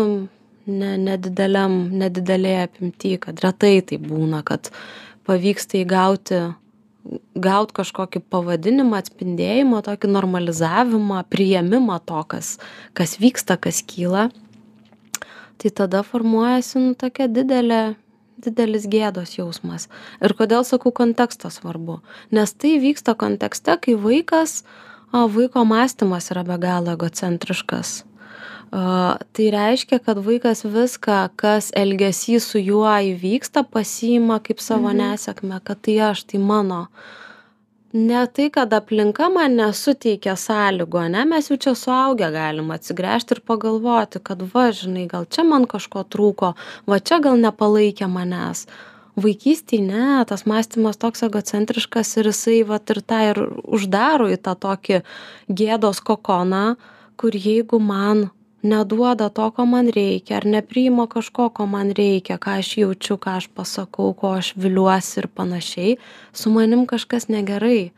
ne 0.65 0.95
nedideliam 0.97 1.75
nedidelėj 2.01 2.57
apimty 2.63 3.15
kad 3.21 3.41
retai 3.45 3.75
taip 3.85 4.07
būna 4.09 4.41
kad 4.45 4.71
pavyksta 5.29 5.81
įgauti 5.81 6.41
gaut 7.45 7.73
kažkokį 7.77 8.21
pavadinimą 8.33 8.99
atspindėjimą 9.01 9.81
tokį 9.85 10.11
normalizavimą 10.15 11.23
priėmimą 11.33 11.97
to 12.05 12.21
kas 12.33 12.55
kas 12.97 13.17
vyksta 13.21 13.57
kas 13.61 13.81
kyla 13.85 14.29
tai 15.61 15.69
tada 15.77 16.01
formuojasi 16.05 16.81
nu 16.81 16.93
tokia 16.97 17.29
didelė 17.29 17.81
didelis 18.43 18.87
gėdos 18.91 19.37
jausmas. 19.37 19.87
Ir 20.21 20.35
kodėl 20.37 20.65
sakau 20.67 20.93
kontekstas 20.95 21.59
svarbu? 21.61 21.99
Nes 22.31 22.53
tai 22.53 22.77
vyksta 22.83 23.15
kontekste 23.15 23.77
kai 23.81 23.97
vaikas 23.99 24.61
vaiko 25.11 25.65
mąstymas 25.67 26.31
yra 26.31 26.43
be 26.47 26.57
galo 26.61 26.95
egocentriškas. 26.95 28.01
Tai 28.71 29.47
reiškia 29.51 29.99
kad 29.99 30.21
vaikas 30.23 30.63
viską 30.63 31.29
kas 31.35 31.71
elgesy 31.75 32.39
su 32.39 32.59
juo 32.59 32.87
įvyksta 32.87 33.65
pasiima 33.67 34.39
kaip 34.39 34.63
savo 34.63 34.93
nesėkmę 34.95 35.59
kad 35.63 35.81
tai 35.83 35.97
aš 36.11 36.23
tai 36.23 36.39
mano 36.39 36.85
ne 37.93 38.27
tai 38.27 38.49
kad 38.49 38.73
aplinka 38.73 39.27
man 39.33 39.57
nesuteikia 39.59 40.35
sąlygų 40.39 41.01
ane 41.05 41.25
mes 41.27 41.49
jau 41.51 41.57
čia 41.65 41.73
suaugę 41.75 42.31
galim 42.31 42.71
atsigręžti 42.71 43.35
ir 43.35 43.41
pagalvoti 43.47 44.21
kad 44.23 44.43
va 44.53 44.69
žinai 44.75 45.07
gal 45.11 45.27
čia 45.27 45.43
man 45.47 45.67
kažko 45.67 46.05
trūko 46.07 46.53
va 46.87 46.99
čia 46.99 47.19
gal 47.19 47.39
nepalaikė 47.41 48.07
manęs. 48.07 48.65
Vaikystėj 49.21 49.81
ne 49.83 50.23
tas 50.27 50.45
mąstymas 50.47 50.97
toks 50.97 51.25
egocentriškas 51.27 52.15
ir 52.21 52.31
jisai 52.31 52.61
vat 52.67 52.93
ir 52.93 53.01
tą 53.03 53.19
ir 53.33 53.41
uždaro 53.67 54.29
į 54.31 54.39
tą 54.39 54.55
tokį 54.55 55.01
gėdos 55.51 55.99
kokoną 55.99 56.77
kur 57.19 57.35
jeigu 57.35 57.79
man 57.79 58.29
neduoda 58.63 59.29
to 59.29 59.51
ko 59.51 59.65
man 59.65 59.89
reikia 59.89 60.37
ar 60.37 60.45
nepriima 60.45 61.07
kažko 61.07 61.49
ko 61.49 61.65
man 61.65 61.91
reikia 61.97 62.37
ką 62.37 62.59
aš 62.59 62.77
jaučiu 62.77 63.17
ką 63.17 63.37
aš 63.41 63.49
pasakau 63.55 64.13
ko 64.13 64.35
aš 64.37 64.53
viliuosi 64.55 65.19
ir 65.23 65.27
panašiai 65.27 65.97
su 66.33 66.49
manim 66.49 66.85
kažkas 66.87 67.27
negerai. 67.27 67.91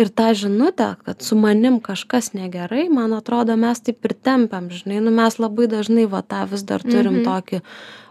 Ir 0.00 0.08
tą 0.08 0.32
žinutę 0.34 0.96
kad 1.04 1.22
su 1.22 1.36
manim 1.36 1.80
kažkas 1.80 2.32
negerai 2.32 2.88
man 2.88 3.12
atrodo 3.12 3.56
mes 3.56 3.80
taip 3.80 4.04
ir 4.04 4.14
tempiam 4.14 4.70
žinai 4.70 5.02
nu 5.04 5.10
mes 5.10 5.36
labai 5.38 5.66
dažnai 5.68 6.06
va 6.06 6.22
tą 6.22 6.46
vis 6.48 6.62
dar 6.62 6.80
turim 6.82 7.20
tokį 7.26 7.60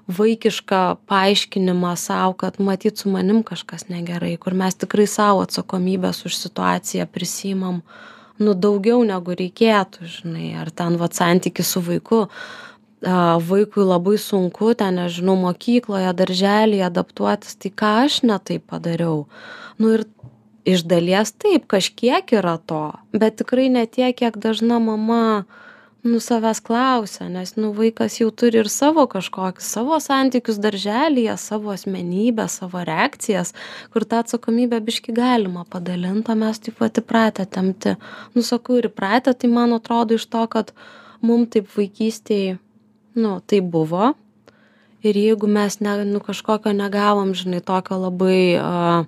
vaikišką 0.08 0.82
paaiškinimą 1.10 1.96
sau 1.98 2.34
kad 2.34 2.60
matyt 2.60 2.98
su 2.98 3.10
manim 3.10 3.44
kažkas 3.44 3.88
negerai 3.90 4.38
kur 4.38 4.54
mes 4.54 4.76
tikrai 4.76 5.08
sau 5.08 5.42
atsakomybės 5.42 6.26
už 6.26 6.38
situaciją 6.38 7.08
prisiimam 7.08 7.82
nu 8.42 8.56
daugiau 8.58 9.04
negu 9.08 9.36
reikėtų 9.38 10.10
žinai 10.18 10.52
ar 10.62 10.72
ten 10.74 10.98
vat 11.02 11.18
santykis 11.18 11.72
su 11.76 11.84
vaiku. 11.86 12.26
Vaikui 13.02 13.82
labai 13.82 14.18
sunku 14.22 14.76
ten 14.78 15.00
nežinau 15.00 15.34
mokykloje 15.42 16.12
darželyje 16.14 16.84
adaptuotis 16.86 17.58
tai 17.58 17.72
ką 17.74 17.94
aš 18.06 18.22
ne 18.30 18.38
taip 18.38 18.68
padariau? 18.70 19.26
Nu 19.82 19.96
ir 19.96 20.06
iš 20.70 20.86
dalies 20.86 21.34
taip 21.34 21.66
kažkiek 21.72 22.30
yra 22.38 22.60
to 22.70 22.92
bet 23.14 23.40
tikrai 23.42 23.70
ne 23.74 23.88
tiek 23.90 24.16
kiek 24.18 24.38
dažna 24.38 24.78
mama 24.80 25.46
nu 26.04 26.20
savęs 26.20 26.62
klausia 26.62 27.28
nes 27.30 27.54
nu 27.56 27.72
vaikas 27.78 28.18
jau 28.20 28.32
turi 28.32 28.58
ir 28.64 28.70
savo 28.70 29.06
kažkokius 29.08 29.68
savo 29.76 30.00
santykius 30.00 30.58
darželyje 30.58 31.36
savo 31.38 31.70
asmenybę 31.72 32.48
savo 32.50 32.82
reakcijas 32.84 33.54
kur 33.94 34.06
tą 34.06 34.24
atsakomybę 34.24 34.80
biškį 34.88 35.14
galima 35.14 35.66
padalint 35.70 36.30
o 36.30 36.36
mes 36.36 36.60
taip 36.60 36.82
vat 36.82 36.98
įpratę 36.98 37.46
tempti. 37.46 37.96
Nu 38.34 38.42
sakau 38.42 38.80
ir 38.82 38.90
įpratę 38.90 39.36
tai 39.38 39.50
man 39.54 39.78
atrodo 39.78 40.18
iš 40.18 40.26
to 40.26 40.42
kad 40.48 40.74
mum 41.22 41.46
taip 41.46 41.70
vaikystėj 41.78 42.58
nu 43.22 43.38
taip 43.46 43.70
buvo. 43.70 44.14
Ir 45.02 45.18
jeigu 45.18 45.48
mes 45.50 45.80
ne 45.82 45.96
nu 46.06 46.20
kažkokio 46.22 46.74
negavom 46.74 47.34
žinai 47.38 47.62
tokio 47.62 47.98
labai 48.02 48.58
a 48.58 49.06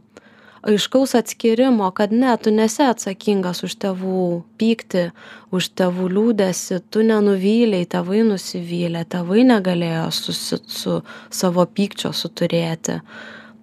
aiškaus 0.69 1.15
atskyrimo 1.19 1.91
kad 1.95 2.11
ne 2.15 2.33
tu 2.41 2.51
nesi 2.55 2.85
atsakingas 2.87 3.63
už 3.67 3.75
tėvų 3.83 4.23
pyktį 4.61 5.05
už 5.51 5.69
tėvų 5.79 6.09
liūdesį 6.15 6.81
tu 6.89 7.03
nenuvylei 7.07 7.85
tėvai 7.89 8.23
nusivylė 8.27 9.05
tėvai 9.15 9.45
negalėjo 9.51 10.09
susi 10.15 10.59
su 10.79 10.99
savo 11.29 11.67
pykčio 11.67 12.13
suturėti 12.15 13.01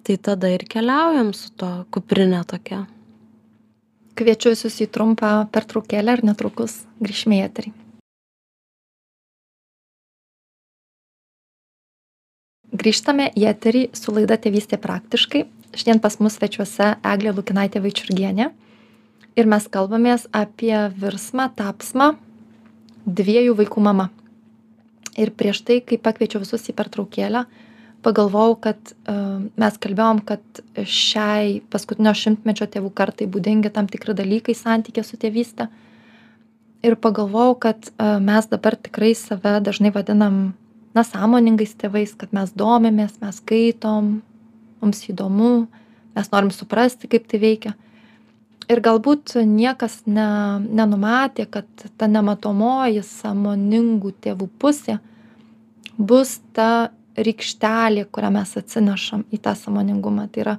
tai 0.03 0.17
tada 0.17 0.49
ir 0.49 0.65
keliaujam 0.69 1.33
su 1.33 1.51
to 1.55 1.69
kuprinė 1.93 2.41
tokia. 2.47 2.85
Kviečiu 4.17 4.51
visus 4.53 4.75
į 4.83 4.89
trumpą 4.91 5.29
pertraukėlę 5.53 6.17
ir 6.17 6.25
netrukus 6.27 6.81
grįžime 6.99 7.39
į 7.39 7.45
eterį. 7.45 7.71
Grįžtame 12.81 13.29
į 13.35 13.47
eterį 13.51 13.81
su 13.97 14.13
laida 14.15 14.37
Tėvystė 14.41 14.79
praktiškai. 14.81 15.45
Šiandien 15.71 16.01
pas 16.03 16.17
mus 16.19 16.35
svečiuose 16.35 16.95
Eglė 17.07 17.33
Lukinaitė 17.35 17.81
Vaičiurgienė. 17.83 18.49
Ir 19.39 19.47
mes 19.47 19.67
kalbamės 19.71 20.25
apie 20.35 20.75
virsmą, 20.99 21.47
tapsmą 21.55 22.11
dviejų 23.07 23.55
vaikų 23.61 23.83
mama. 23.83 24.09
Ir 25.19 25.31
prieš 25.35 25.63
tai, 25.67 25.79
kai 25.83 25.99
pakviečiau 25.99 26.41
visus 26.43 26.67
į 26.67 26.75
pertraukėlę, 26.75 27.45
pagalvojau, 28.03 28.57
kad 28.63 28.91
uh, 28.91 29.39
mes 29.59 29.79
kalbėjom, 29.83 30.21
kad 30.27 30.63
šiai 30.75 31.61
paskutinio 31.71 32.13
šimtmečio 32.17 32.67
tėvų 32.71 32.91
kartai 32.95 33.29
būdingi 33.31 33.71
tam 33.71 33.87
tikri 33.91 34.15
dalykai 34.17 34.55
santykė 34.57 35.03
su 35.07 35.19
tėvystė. 35.21 35.69
Ir 36.83 36.97
pagalvojau, 36.99 37.55
kad 37.67 37.91
uh, 37.91 38.17
mes 38.23 38.47
dabar 38.51 38.75
tikrai 38.75 39.13
save 39.15 39.59
dažnai 39.63 39.93
vadinam 39.95 40.49
na 40.95 41.03
sąmoningais 41.07 41.75
tėvais 41.79 42.13
kad 42.19 42.33
mes 42.35 42.51
domimės 42.57 43.17
mes 43.21 43.39
skaitom 43.39 44.19
mums 44.81 45.05
įdomu 45.09 45.67
mes 46.15 46.31
norim 46.33 46.51
suprasti 46.51 47.09
kaip 47.11 47.27
tai 47.31 47.39
veikia. 47.41 47.75
Ir 48.71 48.79
galbūt 48.83 49.35
niekas 49.47 50.01
ne 50.07 50.27
nenumatė 50.63 51.47
kad 51.51 51.67
ta 51.99 52.07
nematomoji 52.07 53.03
sąmoningų 53.03 54.13
tėvų 54.23 54.47
pusė 54.61 54.99
bus 55.97 56.39
ta 56.55 56.91
rykštelė 57.17 58.05
kurią 58.11 58.31
mes 58.31 58.53
atsinešam 58.57 59.25
į 59.33 59.41
tą 59.43 59.55
sąmoningumą. 59.59 60.27
Tai 60.31 60.45
yra 60.45 60.57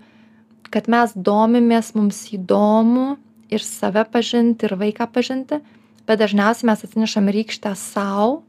kad 0.72 0.88
mes 0.88 1.12
domimės 1.16 1.92
mums 1.96 2.24
įdomu 2.32 3.16
ir 3.52 3.64
save 3.64 4.04
pažinti 4.08 4.68
ir 4.68 4.76
vaiką 4.80 5.08
pažinti 5.12 5.60
bet 6.08 6.20
dažniausiai 6.20 6.68
mes 6.70 6.84
atsinešam 6.84 7.28
rykštę 7.32 7.74
sau 7.78 8.42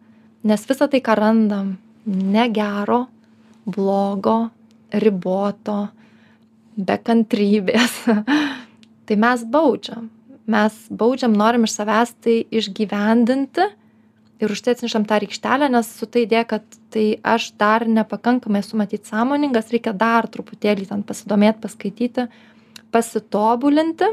nes 0.43 0.63
visa 0.69 0.87
tai 0.87 1.01
ką 1.03 1.15
randam 1.19 1.75
negero 2.05 3.05
blogo 3.65 4.49
riboto 4.93 5.87
be 6.77 6.97
kantrybės 6.97 7.95
tai 9.07 9.17
mes 9.19 9.45
baudžiam 9.45 10.09
mes 10.49 10.75
baudžiam 10.91 11.35
norim 11.37 11.67
iš 11.67 11.77
savęs 11.77 12.13
tai 12.23 12.37
išgyvendinti 12.51 13.67
ir 14.43 14.51
už 14.51 14.63
tai 14.63 14.73
atsinešam 14.75 15.05
tą 15.07 15.19
rykštelę 15.23 15.69
nes 15.71 15.91
su 15.99 16.09
ta 16.09 16.23
idėja 16.23 16.47
kad 16.55 16.65
tai 16.93 17.05
aš 17.35 17.51
dar 17.59 17.87
nepakankamai 17.87 18.63
esu 18.63 18.79
matyt 18.79 19.07
sąmoningas 19.09 19.71
reikia 19.73 19.93
dar 19.95 20.27
truputėlį 20.27 20.89
ten 20.89 21.05
pasidomėt 21.07 21.61
paskaityti 21.63 22.27
pasitobulinti 22.93 24.09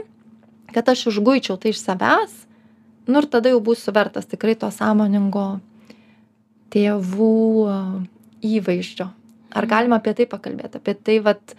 kad 0.74 0.92
aš 0.92 1.08
išguičiau 1.10 1.58
tai 1.58 1.74
iš 1.74 1.82
savęs 1.82 2.44
nu 3.10 3.22
ir 3.22 3.26
tada 3.32 3.50
jau 3.50 3.60
būsiu 3.64 3.94
vertas 3.96 4.28
tikrai 4.30 4.54
to 4.54 4.70
sąmoningo 4.70 5.48
tėvų 6.70 7.34
įvaizdžio. 8.46 9.08
Ar 9.50 9.66
galima 9.70 9.98
apie 10.00 10.14
tai 10.18 10.26
pakalbėti? 10.30 10.80
Apie 10.80 10.94
tai, 10.94 11.18
vat, 11.24 11.54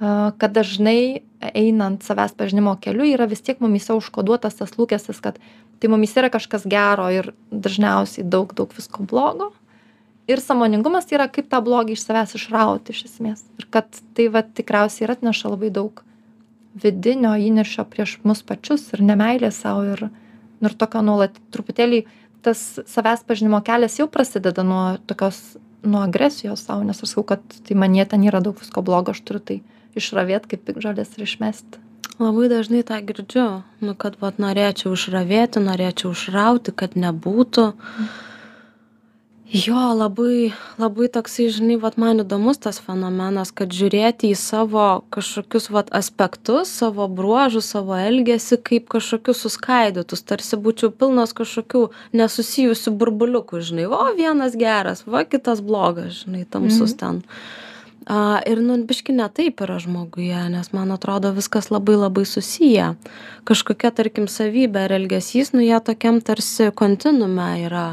kad 0.00 0.54
dažnai 0.54 1.24
einant 1.54 2.04
savęs 2.06 2.34
pažinimo 2.38 2.76
keliu 2.82 3.06
yra 3.10 3.28
vis 3.30 3.42
tiek 3.44 3.60
mumise 3.62 3.94
užkoduotas 3.96 4.58
tas 4.60 4.74
lūkestis, 4.78 5.20
kad 5.22 5.38
tai 5.82 5.90
mumise 5.92 6.20
yra 6.22 6.30
kažkas 6.32 6.66
gero 6.70 7.10
ir 7.12 7.32
dažniausiai 7.50 8.26
daug, 8.26 8.54
daug 8.56 8.72
visko 8.74 9.04
blogo. 9.06 9.52
Ir 10.30 10.40
samoningumas 10.40 11.04
tai 11.04 11.18
yra 11.18 11.28
kaip 11.28 11.50
tą 11.52 11.60
blogį 11.64 11.98
iš 11.98 12.06
savęs 12.06 12.32
išrauti 12.38 12.94
iš 12.94 13.04
esmės. 13.10 13.44
Ir 13.60 13.68
kad 13.74 13.90
tai 14.16 14.30
va 14.32 14.40
tikriausiai 14.46 15.04
ir 15.04 15.14
atneša 15.18 15.52
labai 15.52 15.68
daug 15.74 16.00
vidinio 16.80 17.34
įniršio 17.38 17.84
prieš 17.90 18.18
mus 18.26 18.42
pačius 18.42 18.88
ir 18.96 19.04
nemailė 19.04 19.52
savo 19.54 19.84
ir, 19.92 20.06
ir 20.64 20.76
tokio 20.80 21.04
nuolat 21.04 21.36
truputėlį 21.54 22.04
tas 22.44 22.62
savęs 22.90 23.24
pažinimo 23.28 23.60
kelias 23.64 23.98
jau 24.00 24.08
prasideda 24.10 24.64
nuo 24.66 24.96
tokios 25.08 25.56
nuo 25.84 26.02
agresijos 26.02 26.66
sau 26.66 26.82
nes 26.82 27.02
aš 27.02 27.14
sakau 27.14 27.26
kad 27.34 27.56
tai 27.68 27.78
manyje 27.78 28.08
ten 28.12 28.26
yra 28.26 28.42
daug 28.44 28.58
visko 28.60 28.82
blogo 28.82 29.14
aš 29.14 29.22
turiu 29.22 29.42
tai 29.50 29.60
išravėt 29.98 30.50
kaip 30.50 30.66
piktžoles 30.66 31.16
ir 31.16 31.26
išmesti 31.28 31.82
labai 32.18 32.50
dažnai 32.52 32.84
tą 32.86 33.00
girdžiu 33.08 33.48
nu 33.86 33.96
kad 33.98 34.20
vat 34.20 34.38
norėčiau 34.42 34.94
išravėti 34.98 35.64
norėčiau 35.64 36.14
išrauti 36.14 36.76
kad 36.82 36.94
nebūtų. 37.06 37.72
Mm 37.74 38.12
jo 39.54 39.78
labai 39.94 40.50
labai 40.82 41.06
toksai 41.14 41.46
žinai 41.54 41.76
vat 41.78 41.94
man 42.00 42.24
įdomus 42.24 42.58
tas 42.58 42.80
fenomenas 42.82 43.52
kad 43.54 43.70
žiūrėti 43.70 44.32
į 44.34 44.38
savo 44.38 44.86
kažkokius 45.14 45.68
vat 45.70 45.92
aspektus 45.94 46.72
savo 46.80 47.06
bruožus 47.06 47.68
savo 47.70 47.94
elgesį 47.94 48.58
kaip 48.66 48.88
kažkokius 48.90 49.44
suskaidytus. 49.46 50.24
Tarsi 50.26 50.58
būčiau 50.58 50.90
pilnas 50.90 51.30
kažkokių 51.38 51.84
nesusijusių 52.18 52.94
burbuliukų 52.98 53.60
žinai. 53.68 53.84
O 53.86 54.08
vienas 54.18 54.56
geras 54.58 55.04
va 55.06 55.22
kitas 55.22 55.62
blogas 55.62 56.24
žinai 56.24 56.42
tamsus 56.50 56.96
ten. 56.98 57.22
A 58.10 58.40
ir 58.50 58.58
nu 58.58 58.80
biškį 58.84 59.14
ne 59.20 59.28
taip 59.32 59.62
yra 59.62 59.78
žmoguje 59.80 60.40
nes 60.50 60.72
man 60.74 60.90
atrodo 60.96 61.30
viskas 61.36 61.70
labai 61.70 61.94
labai 61.94 62.26
susiję. 62.26 62.96
Kažkokia 63.46 63.94
tarkim 63.94 64.26
savybė 64.26 64.88
ar 64.88 64.96
elgesys 64.98 65.54
nu 65.54 65.62
jie 65.62 65.78
tokiam 65.78 66.18
tarsi 66.18 66.72
kontinuume 66.74 67.48
yra 67.68 67.86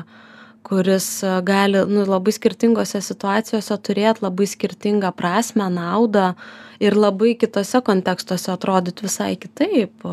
kuris 0.68 1.08
e, 1.24 1.36
gali 1.46 1.86
nu 1.90 2.06
labai 2.10 2.34
skirtingose 2.36 3.02
situacijose 3.02 3.78
turėt 3.88 4.22
labai 4.26 4.48
skirtingą 4.50 5.14
prasmę 5.18 5.70
naudą 5.74 6.34
ir 6.82 6.98
labai 6.98 7.36
kituose 7.40 7.82
kontekstuose 7.86 8.52
atrodyt 8.54 9.04
visai 9.06 9.36
kitaip. 9.40 10.06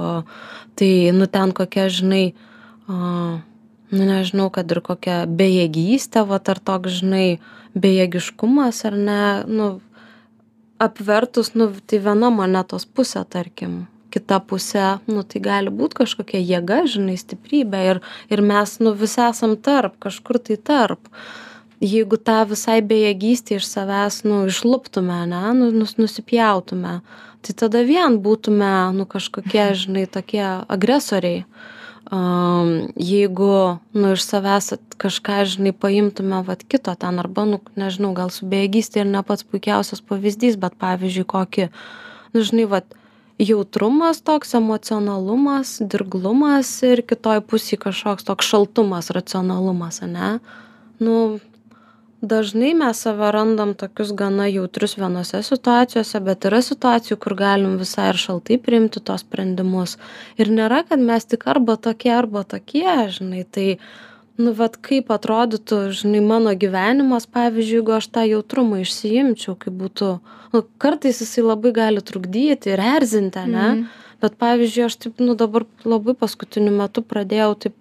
Tai 0.78 0.92
nu 1.16 1.26
ten 1.26 1.52
kokia 1.56 1.88
žinai 1.88 2.34
nu 2.88 4.04
nežinau 4.04 4.48
kad 4.52 4.70
ir 4.70 4.80
kokia 4.84 5.22
bejėgystė 5.26 6.24
vat 6.28 6.48
ar 6.52 6.60
toks 6.60 7.00
žinai 7.00 7.38
bejėgiškumas 7.76 8.84
ar 8.88 8.96
ne 8.96 9.22
nu 9.48 9.68
apvertus 10.78 11.54
nu 11.54 11.70
tai 11.86 12.00
viena 12.04 12.30
monetos 12.30 12.86
pusė 12.86 13.24
tarkim 13.28 13.86
kita 14.14 14.40
pusė 14.40 14.98
nu 15.10 15.24
tai 15.24 15.42
gali 15.44 15.72
būt 15.74 15.96
kažkokia 16.00 16.40
jėga 16.40 16.82
žinai 16.90 17.18
stiprybė 17.20 17.82
ir 17.92 18.00
ir 18.32 18.42
mes 18.44 18.78
nu 18.80 18.94
visi 18.96 19.20
esam 19.24 19.56
tarp 19.56 19.98
kažkur 20.02 20.40
tai 20.40 20.56
tarp. 20.56 21.10
Jeigu 21.78 22.18
tą 22.18 22.40
visai 22.50 22.80
bejėgystę 22.82 23.60
iš 23.60 23.68
savęs 23.68 24.24
nu 24.26 24.44
išluptume 24.50 25.14
ane 25.24 25.42
nu 25.54 25.70
nus 25.70 25.94
nusipjautume 26.00 27.00
tai 27.42 27.54
tada 27.54 27.84
vien 27.86 28.18
būtume 28.22 28.72
nu 28.96 29.06
kažkokie 29.06 29.70
žinai 29.78 30.06
tokie 30.10 30.44
agresoriai. 30.68 31.44
Um, 32.08 32.88
jeigu 32.96 33.78
nu 33.92 34.14
iš 34.16 34.24
savęs 34.24 34.72
kažką 34.96 35.42
žinai 35.44 35.74
paimtume 35.76 36.40
vat 36.46 36.64
kito 36.64 36.94
ten 36.96 37.20
arba 37.20 37.44
nu 37.44 37.60
nežinau 37.76 38.14
gal 38.16 38.32
su 38.32 38.48
bejėgyste 38.48 39.02
ir 39.02 39.10
ne 39.10 39.20
pats 39.22 39.44
puikiausias 39.44 40.00
pavyzdys 40.00 40.56
bet 40.56 40.78
pavyzdžiui 40.80 41.26
kokį 41.28 41.68
nu 42.32 42.44
žinai 42.48 42.64
vat 42.72 42.88
jautrumas 43.38 44.20
toks 44.22 44.54
emocionalumas 44.58 45.78
dirglumas 45.80 46.70
ir 46.86 47.04
kitoj 47.06 47.40
pusėj 47.46 47.78
kažkoks 47.86 48.26
toks 48.26 48.48
šaltumas 48.50 49.12
racionalumas 49.14 50.02
ane? 50.02 50.38
Nu 50.98 51.38
dažnai 52.20 52.72
mes 52.74 52.98
save 52.98 53.30
randam 53.32 53.74
tokius 53.78 54.10
gana 54.12 54.48
jautrius 54.50 54.96
vienose 54.98 55.42
situacijose 55.46 56.20
bet 56.26 56.48
yra 56.50 56.58
situacijų 56.66 57.18
kur 57.22 57.36
galim 57.38 57.78
visai 57.78 58.08
ir 58.10 58.18
šaltai 58.18 58.58
priimti 58.58 59.00
tuos 59.00 59.22
sprendimus. 59.22 59.96
Ir 60.38 60.50
nėra 60.50 60.82
kad 60.88 60.98
mes 60.98 61.30
tik 61.30 61.46
arba 61.46 61.78
tokie 61.78 62.10
arba 62.14 62.42
tokie 62.42 62.90
žinai 63.14 63.44
tai 63.46 63.68
nu 64.38 64.52
vat 64.54 64.76
kaip 64.86 65.10
atrodytų 65.10 65.78
žinai 65.98 66.20
mano 66.22 66.52
gyvenimas 66.54 67.26
pavyzdžiui 67.26 67.80
jeigu 67.80 67.94
aš 67.96 68.06
tą 68.14 68.22
jautrumą 68.28 68.82
išsiimčiau 68.84 69.56
kaip 69.58 69.74
būtų 69.80 70.10
nu 70.54 70.62
kartais 70.82 71.18
jisai 71.24 71.42
labai 71.46 71.72
gali 71.74 72.00
trukdyti 72.04 72.70
ir 72.74 72.80
erzinti 72.80 73.38
ane 73.42 73.66
Mhm. 73.68 73.82
bet 74.22 74.38
pavyzdžiui 74.38 74.84
aš 74.86 74.96
taip 74.96 75.20
nu 75.20 75.34
dabar 75.34 75.66
labai 75.84 76.14
paskutiniu 76.14 76.70
metu 76.74 77.02
pradėjau 77.02 77.54
taip 77.66 77.74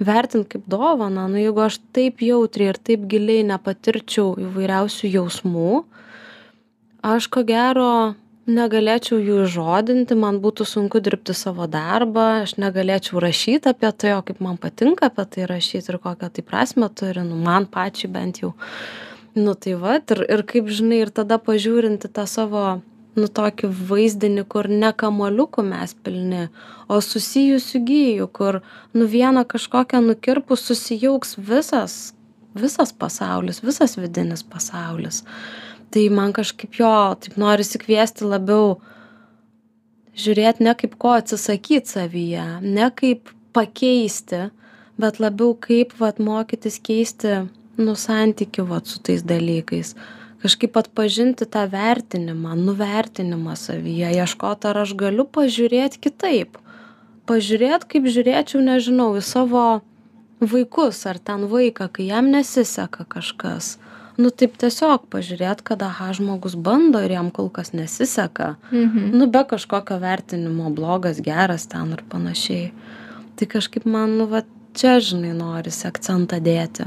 vertint 0.00 0.48
kaip 0.48 0.64
dovaną 0.70 1.28
nu 1.30 1.38
jeigu 1.42 1.60
aš 1.66 1.78
taip 1.92 2.18
jautriai 2.22 2.72
ir 2.74 2.78
taip 2.78 3.06
giliai 3.10 3.44
nepatirčiau 3.50 4.34
įvairiausių 4.46 5.10
jausmų 5.18 5.84
aš 7.02 7.26
ko 7.28 7.42
gero 7.46 8.14
negalėčiau 8.46 9.18
jų 9.18 9.44
įžodinti 9.46 10.16
man 10.18 10.40
būtų 10.44 10.66
sunku 10.68 11.00
dirbti 11.00 11.34
savo 11.36 11.66
darbą 11.70 12.44
aš 12.44 12.56
negalėčiau 12.60 13.22
rašyt 13.24 13.68
apie 13.70 13.90
tai 13.96 14.14
o 14.18 14.22
kaip 14.26 14.40
man 14.44 14.58
patinka 14.60 15.08
apie 15.08 15.24
tai 15.24 15.46
rašyt 15.48 15.88
ir 15.88 15.98
kokią 15.98 16.28
tai 16.28 16.44
prasmę 16.44 16.90
turi 16.92 17.24
nu 17.24 17.40
man 17.40 17.66
pačiai 17.66 18.10
bent 18.12 18.42
jau. 18.42 18.52
Nu 19.34 19.54
tai 19.54 19.74
vat 19.80 20.10
ir 20.12 20.24
ir 20.28 20.42
kaip 20.46 20.68
žinai 20.68 21.00
ir 21.06 21.10
tada 21.10 21.40
pažiūrint 21.40 22.04
į 22.04 22.10
tą 22.12 22.26
savo 22.30 22.64
nu 23.16 23.28
tokį 23.30 23.70
vaizdinį 23.88 24.44
kur 24.50 24.68
ne 24.68 24.90
kamuoliukų 24.92 25.64
mes 25.64 25.94
pilni 26.04 26.48
o 26.88 27.00
susijusių 27.00 27.80
gijų 27.88 28.28
kur 28.38 28.60
nu 28.94 29.08
vieną 29.10 29.46
kažkokią 29.48 30.02
nukirpus 30.04 30.66
susijauks 30.68 31.36
visas 31.38 32.12
visas 32.54 32.92
pasaulis 32.92 33.62
visas 33.64 33.96
vidinis 33.98 34.42
pasaulis 34.42 35.22
tai 35.94 36.08
man 36.10 36.34
kažkaip 36.34 36.74
jo 36.80 36.90
taip 37.22 37.38
norisi 37.38 37.78
kviesti 37.78 38.26
labiau 38.26 38.74
žiūrėt 40.18 40.60
ne 40.66 40.74
kaip 40.78 40.98
ko 40.98 41.14
atsisakyt 41.20 41.90
savyje 41.90 42.46
ne 42.62 42.90
kaip 42.98 43.30
pakeisti 43.54 44.48
bet 44.98 45.20
labiau 45.22 45.54
kaip 45.54 45.94
vat 46.00 46.18
mokytis 46.22 46.80
keisti 46.82 47.44
nu 47.78 47.94
santykį 47.98 48.66
vat 48.68 48.90
su 48.90 49.00
tais 49.02 49.22
dalykais. 49.26 49.94
Kažkaip 50.44 50.76
atpažinti 50.76 51.46
tą 51.48 51.64
vertinimą 51.72 52.52
nuvertinimą 52.58 53.56
savyje 53.58 54.12
ieškot 54.18 54.66
ar 54.68 54.82
aš 54.82 54.92
galiu 55.00 55.24
pažiūrėt 55.24 55.96
kitaip. 56.04 56.58
Pažiūrėt 57.30 57.86
kaip 57.88 58.06
žiūrėčiau 58.12 58.60
nežinau 58.62 59.14
į 59.16 59.24
savo 59.24 59.64
vaikus 60.44 61.00
ar 61.08 61.18
ten 61.18 61.48
vaiką 61.48 61.88
kai 61.88 62.10
jam 62.10 62.28
nesiseka 62.34 63.06
kažkas 63.08 63.78
nu 64.20 64.30
taip 64.30 64.56
tiesiog 64.60 65.08
pažiūrėt 65.12 65.62
kad 65.66 65.82
aha 65.82 66.12
žmogus 66.16 66.54
bando 66.54 67.00
ir 67.04 67.16
jam 67.16 67.30
kol 67.34 67.50
kas 67.50 67.72
nesiseka. 67.74 68.56
Mhm. 68.70 69.14
nu 69.18 69.26
be 69.26 69.44
kažkokio 69.44 69.98
vertinimo 70.02 70.70
blogas 70.70 71.20
geras 71.20 71.66
ten 71.66 71.92
ir 71.92 72.04
panašiai. 72.08 72.72
Tai 73.36 73.46
kažkaip 73.46 73.86
man 73.86 74.18
nu 74.18 74.26
vat 74.30 74.46
čia 74.74 74.98
žinai 75.00 75.32
norisi 75.34 75.86
akcentą 75.86 76.40
dėti. 76.42 76.86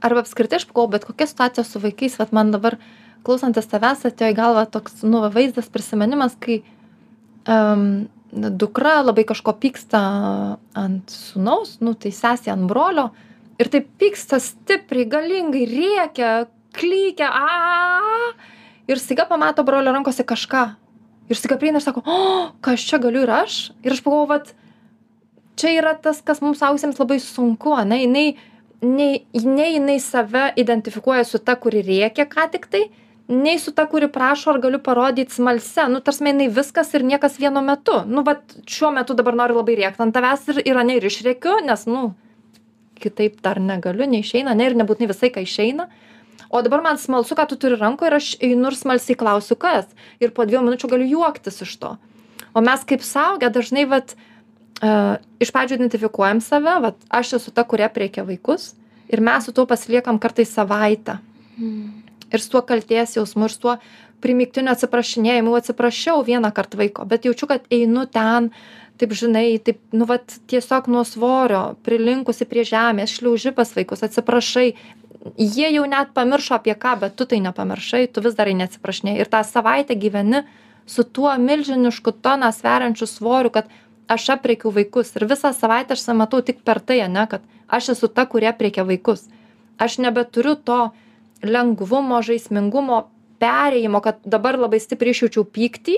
Arba 0.00 0.22
apskritai 0.22 0.60
aš 0.60 0.66
pagalvoju, 0.68 0.92
bet 0.94 1.04
kokia 1.04 1.26
situacija 1.26 1.64
su 1.66 1.82
vaikais, 1.82 2.16
vat 2.18 2.32
man 2.32 2.50
dabar 2.54 2.78
klausantis 3.26 3.68
tavęs 3.68 4.06
atėjo 4.08 4.32
į 4.32 4.36
galvą 4.38 4.64
toks, 4.70 5.02
nu, 5.04 5.20
va, 5.24 5.30
vaizdas, 5.34 5.68
prisiminimas, 5.72 6.36
kai 6.40 6.62
um, 7.50 8.06
dukra 8.32 9.00
labai 9.02 9.26
kažko 9.28 9.56
pyksta 9.60 10.00
ant 10.78 11.12
sunaus, 11.12 11.76
nu, 11.82 11.94
tai 11.98 12.14
sesė 12.14 12.54
ant 12.54 12.68
brolio 12.70 13.10
ir 13.60 13.70
taip 13.72 13.88
pyksta 14.00 14.38
stipriai, 14.42 15.08
galingai, 15.10 15.64
rėkia, 15.70 16.32
klykia, 16.76 17.30
a. 17.32 18.34
Ir 18.86 19.00
staiga 19.02 19.26
pamato 19.28 19.64
brolio 19.66 19.94
rankose 19.94 20.24
kažką. 20.26 20.66
Ir 21.26 21.38
staiga 21.38 21.58
prieina 21.58 21.80
ir 21.80 21.84
sako, 21.84 22.04
o, 22.06 22.18
kas 22.62 22.84
čia 22.86 23.00
galiu 23.02 23.24
ir 23.26 23.32
aš? 23.34 23.56
Ir 23.82 23.96
aš 23.96 24.02
pagalvoju, 24.04 24.28
vat, 24.30 24.52
čia 25.58 25.72
yra 25.80 25.96
tas, 25.98 26.20
kas 26.22 26.42
mums 26.44 26.62
ausiems 26.62 27.00
labai 27.00 27.18
sunku, 27.22 27.72
ne, 27.88 27.98
jinai, 28.04 28.26
nei, 28.84 29.24
nei 29.42 29.72
jinai 29.74 29.96
save 30.02 30.52
identifikuoja 30.60 31.24
su 31.26 31.40
ta, 31.42 31.56
kuri 31.58 31.82
rėkia 31.86 32.28
ką 32.30 32.46
tik 32.52 32.68
tai, 32.70 32.84
nei 33.32 33.58
su 33.58 33.74
ta, 33.74 33.88
kuri 33.90 34.06
prašo, 34.12 34.52
ar 34.52 34.60
galiu 34.62 34.78
parodyti 34.84 35.34
smalse. 35.34 35.88
Nu, 35.90 36.00
tarsi 36.04 36.28
jinai 36.28 36.46
viskas 36.52 36.94
ir 36.94 37.06
niekas 37.06 37.40
vienu 37.42 37.64
metu. 37.64 37.98
Nu, 38.06 38.22
bet 38.26 38.54
šiuo 38.70 38.92
metu 38.94 39.16
dabar 39.18 39.34
noriu 39.34 39.58
labai 39.58 39.80
rėkti 39.80 40.04
ant 40.04 40.14
tavęs 40.14 40.46
ir 40.52 40.62
yra 40.62 40.86
ne 40.86 41.00
ir 41.00 41.10
išrėkiu, 41.10 41.58
nes, 41.66 41.86
nu, 41.90 42.12
kitaip 43.02 43.40
dar 43.42 43.58
negaliu, 43.60 44.06
neišeina, 44.08 44.54
ne 44.54 44.70
ir 44.70 44.78
nebūtinai 44.78 45.10
visai, 45.10 45.32
ką 45.34 45.42
išeina. 45.42 45.88
O 46.50 46.62
dabar 46.62 46.82
man 46.84 47.00
smalsu, 47.00 47.34
ką 47.34 47.48
tu 47.50 47.58
turi 47.60 47.78
rankoje 47.80 48.10
ir 48.10 48.16
aš 48.18 48.28
einu 48.44 48.70
ir 48.70 48.78
smalsiai 48.78 49.18
klausiu, 49.18 49.58
kas. 49.58 49.88
Ir 50.22 50.32
po 50.36 50.46
dviejų 50.46 50.64
minučių 50.68 50.90
galiu 50.92 51.10
juoktis 51.16 51.62
iš 51.66 51.76
to. 51.82 51.96
O 52.56 52.62
mes 52.64 52.86
kaip 52.88 53.04
saugę 53.04 53.50
dažnai, 53.52 53.84
vat, 53.90 54.14
uh, 54.80 55.18
iš 55.42 55.52
pradžių 55.52 55.80
identifikuojam 55.80 56.40
save, 56.44 56.78
vat, 56.86 56.98
aš 57.10 57.36
esu 57.40 57.52
ta, 57.52 57.66
kuria 57.68 57.90
priekia 57.92 58.24
vaikus 58.24 58.74
ir 59.08 59.20
mes 59.20 59.44
su 59.44 59.52
tuo 59.52 59.66
pasiliekam 59.66 60.18
kartais 60.18 60.50
savaitę. 60.54 61.18
Ir 62.32 62.42
su 62.42 62.50
tuo 62.50 62.62
kalties 62.66 63.14
jausmu, 63.16 63.46
ir 63.46 63.54
su 63.54 63.60
tuo 63.62 63.76
primiktinio 64.24 64.72
atsiprašinėjimu, 64.74 65.54
atsiprašiau 65.54 66.24
vieną 66.26 66.50
kartą 66.54 66.80
vaiko, 66.80 67.04
bet 67.06 67.28
jaučiu, 67.28 67.46
kad 67.50 67.66
einu 67.70 68.06
ten, 68.10 68.50
taip 68.98 69.12
žinai, 69.12 69.58
taip, 69.62 69.78
nu, 69.92 70.08
vat, 70.08 70.38
tiesiog 70.50 70.88
nuo 70.90 71.04
svorio, 71.06 71.76
prilinkusi 71.86 72.48
prie 72.48 72.64
žemės, 72.66 73.14
šliauži 73.18 73.52
pas 73.56 73.72
vaikus, 73.76 74.02
atsiprašai. 74.06 74.70
Jie 75.34 75.70
jau 75.74 75.86
net 75.90 76.12
pamiršo 76.14 76.56
apie 76.58 76.74
ką, 76.78 76.94
bet 77.00 77.16
tu 77.18 77.26
tai 77.26 77.40
nepamiršai, 77.44 78.06
tu 78.12 78.22
vis 78.24 78.36
dar 78.38 78.48
neatsiprašinėjai. 78.48 79.20
Ir 79.24 79.30
tą 79.32 79.42
savaitę 79.46 79.96
gyveni 79.98 80.44
su 80.86 81.02
tuo 81.02 81.32
milžinišku 81.38 82.14
toną 82.22 82.52
sveriančiu 82.54 83.08
svoriu, 83.10 83.50
kad 83.50 83.70
aš 84.08 84.28
apriekiu 84.36 84.70
vaikus. 84.70 85.14
Ir 85.16 85.26
visą 85.26 85.52
savaitę 85.56 85.96
aš 85.96 86.06
matau 86.14 86.42
tik 86.42 86.62
per 86.62 86.80
tai, 86.80 87.02
ne, 87.08 87.26
kad 87.26 87.42
aš 87.68 87.96
esu 87.96 88.08
ta, 88.08 88.26
kurie 88.26 88.52
priekia 88.52 88.86
vaikus. 88.86 89.26
Aš 89.78 89.98
nebeturiu 89.98 90.54
to 90.56 90.90
lengvumo, 91.42 92.22
žaismingumo, 92.22 93.08
perėjimo, 93.42 94.00
kad 94.00 94.22
dabar 94.24 94.56
labai 94.58 94.80
stipriai 94.80 95.12
išjaučiau 95.12 95.44
pyktį, 95.44 95.96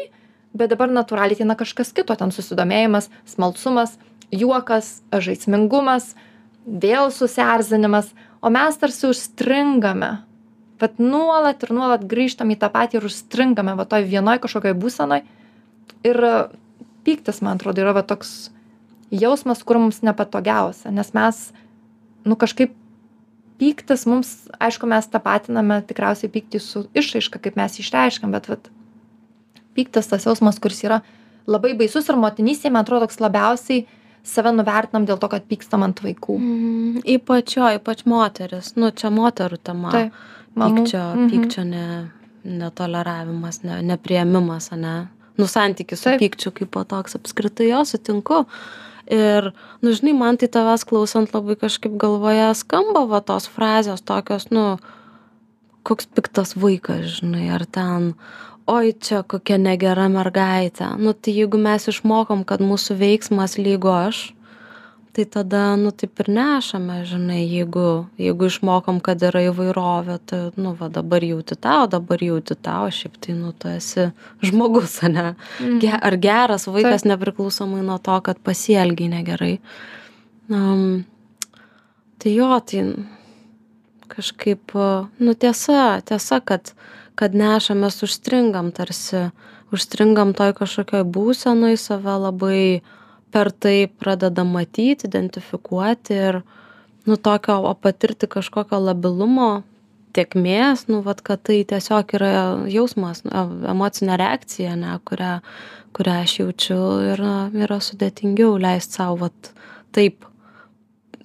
bet 0.57 0.73
dabar 0.73 0.91
natūraliai 0.91 1.39
ateina 1.39 1.55
kažkas 1.59 1.93
kito, 1.95 2.17
ten 2.19 2.33
susidomėjimas, 2.35 3.11
smalsumas, 3.29 3.99
juokas, 4.35 5.03
žaismingumas, 5.13 6.15
vėl 6.69 7.13
susierzinimas, 7.15 8.13
o 8.45 8.53
mes 8.53 8.79
tarsi 8.81 9.09
užstringame. 9.09 10.19
Bet 10.79 11.01
nuolat 11.03 11.65
ir 11.67 11.73
nuolat 11.75 12.05
grįžtam 12.07 12.53
į 12.55 12.59
tą 12.61 12.69
patį 12.71 13.01
ir 13.01 13.09
užstringame 13.09 13.75
va 13.79 13.87
toj 13.89 14.05
vienoj 14.07 14.39
kažkokioj 14.45 14.77
būsenoj. 14.79 15.25
Ir 16.07 16.21
pyktis, 17.07 17.41
man 17.43 17.59
atrodo, 17.59 17.83
yra 17.83 17.97
va 17.97 18.05
toks 18.07 18.53
jausmas, 19.11 19.65
kur 19.67 19.81
mums 19.81 20.03
nepatogiausia, 20.07 20.93
nes 20.95 21.11
mes, 21.17 21.41
nu 22.29 22.37
kažkaip 22.39 22.77
pyktis 23.59 24.05
mums, 24.07 24.33
aišku, 24.63 24.87
mes 24.87 25.09
tapatiname 25.11 25.81
tikriausiai 25.89 26.31
pyktį 26.31 26.61
su 26.63 26.85
išraiška, 26.95 27.41
kaip 27.43 27.59
mes 27.59 27.79
išreiškiam, 27.83 28.31
bet 28.35 28.47
vat, 28.53 28.69
pyktis 29.75 30.11
tas 30.11 30.29
jausmas, 30.29 30.61
kuris 30.63 30.85
yra 30.87 31.01
labai 31.49 31.73
baisus 31.79 32.07
ir 32.07 32.21
motinystėje, 32.21 32.75
man 32.75 32.85
atrodo, 32.85 33.09
toks 33.09 33.23
labiausiai 33.25 33.87
save 34.29 34.53
nuvertinam 34.55 35.07
dėl 35.09 35.19
to, 35.23 35.29
kad 35.33 35.47
pykstam 35.49 35.83
ant 35.87 36.01
vaikų. 36.05 36.37
Mm, 36.39 37.03
ypač 37.17 37.57
jo, 37.57 37.69
ypač 37.79 38.05
moteris. 38.09 38.75
Nu, 38.77 38.91
čia 38.93 39.11
moterų 39.15 39.59
tema. 39.65 39.93
Taip, 39.95 40.13
mamų. 40.59 40.85
Pykčio, 40.85 41.05
Mhm. 41.17 41.31
pykčio 41.33 41.65
ne, 41.69 41.87
netoleravimas, 42.45 43.63
ne, 43.65 43.81
neprieimimas, 43.83 44.71
ne? 44.77 45.09
Nu, 45.39 45.47
santykis 45.47 46.03
su 46.03 46.11
pykčiu 46.19 46.53
kaip 46.55 46.71
po 46.75 46.83
toks 46.85 47.15
apskritai 47.19 47.69
jo 47.71 47.85
sutinku. 47.87 48.45
Ir, 49.09 49.53
nu, 49.81 49.93
žinai, 49.97 50.13
man 50.19 50.37
tai 50.37 50.49
tavęs 50.53 50.85
klausant 50.85 51.31
labai 51.33 51.57
kažkaip 51.57 51.95
galvoje 51.97 52.51
skamba 52.59 53.07
va 53.09 53.21
tos 53.25 53.47
frazės 53.49 54.03
tokios, 54.05 54.51
nu, 54.53 54.79
koks 55.89 56.11
piktas 56.13 56.53
vaikas, 56.59 57.07
žinai, 57.23 57.47
ar 57.55 57.65
ten, 57.65 58.11
oi 58.69 58.93
čia 58.93 59.23
kokia 59.25 59.57
negera 59.61 60.09
mergaitė. 60.13 60.93
Nu, 61.01 61.15
tai 61.17 61.35
jeigu 61.37 61.61
mes 61.61 61.89
išmokom, 61.89 62.45
kad 62.49 62.61
mūsų 62.65 62.99
veiksmas 63.01 63.57
lygo 63.61 63.95
aš, 63.97 64.29
tai 65.17 65.25
tada, 65.27 65.63
nu, 65.81 65.91
taip 65.91 66.21
ir 66.23 66.29
nešame, 66.31 67.01
žinai, 67.09 67.41
jeigu, 67.43 68.07
jeigu 68.21 68.51
išmokom, 68.53 69.01
kad 69.03 69.23
yra 69.27 69.41
įvairovė, 69.49 70.19
tai, 70.31 70.41
nu, 70.61 70.75
va, 70.79 70.91
dabar 70.95 71.25
jauti 71.27 71.57
tau, 71.59 71.89
dabar 71.91 72.23
jauti 72.23 72.55
tau, 72.55 72.91
šiaip 72.95 73.17
tai, 73.25 73.35
nu, 73.35 73.51
tu 73.57 73.73
esi 73.73 74.11
žmogus, 74.45 75.01
ne? 75.09 75.33
Mhm. 75.59 75.79
Ge 75.83 75.95
ar 75.97 76.19
geras 76.23 76.69
vaikas 76.71 77.09
nepriklausomai 77.09 77.81
nuo 77.83 77.99
to, 77.99 78.21
kad 78.29 78.39
pasielgiai 78.47 79.11
negerai. 79.17 79.57
Um, 80.53 81.03
tai 82.23 82.37
jo, 82.37 82.53
tai 82.69 82.85
kažkaip, 84.13 84.77
nu 85.19 85.35
tiesa, 85.35 85.99
tiesa, 86.07 86.39
kad, 86.45 86.77
kad 87.19 87.35
nešamės 87.35 88.03
užstringam 88.07 88.71
tarsi, 88.77 89.29
užstringam 89.75 90.35
toj 90.39 90.55
kažkokioj 90.61 91.05
būsenoj 91.15 91.75
save 91.81 92.15
labai 92.23 92.61
per 93.35 93.51
tai 93.53 93.89
pradedam 94.01 94.55
matyti, 94.55 95.09
identifikuoti 95.09 96.15
ir, 96.17 96.41
nu 97.09 97.17
tokio, 97.17 97.59
o 97.69 97.75
patirti 97.75 98.29
kažkokio 98.31 98.79
labilumo, 98.81 99.51
tiekmės, 100.17 100.87
nu, 100.89 101.03
vat, 101.05 101.21
kad 101.27 101.43
tai 101.47 101.61
tiesiog 101.69 102.15
yra 102.17 102.31
jausmas, 102.71 103.23
emocinė 103.29 104.17
reakcija, 104.21 104.77
ne, 104.81 104.95
kurią, 105.09 105.35
kurią 105.97 106.17
aš 106.25 106.39
jaučiu, 106.41 106.81
yra, 107.15 107.35
yra 107.55 107.79
sudėtingiau 107.85 108.57
leisti 108.61 108.99
savo 109.01 109.27
vat, 109.27 109.53
taip 109.93 110.25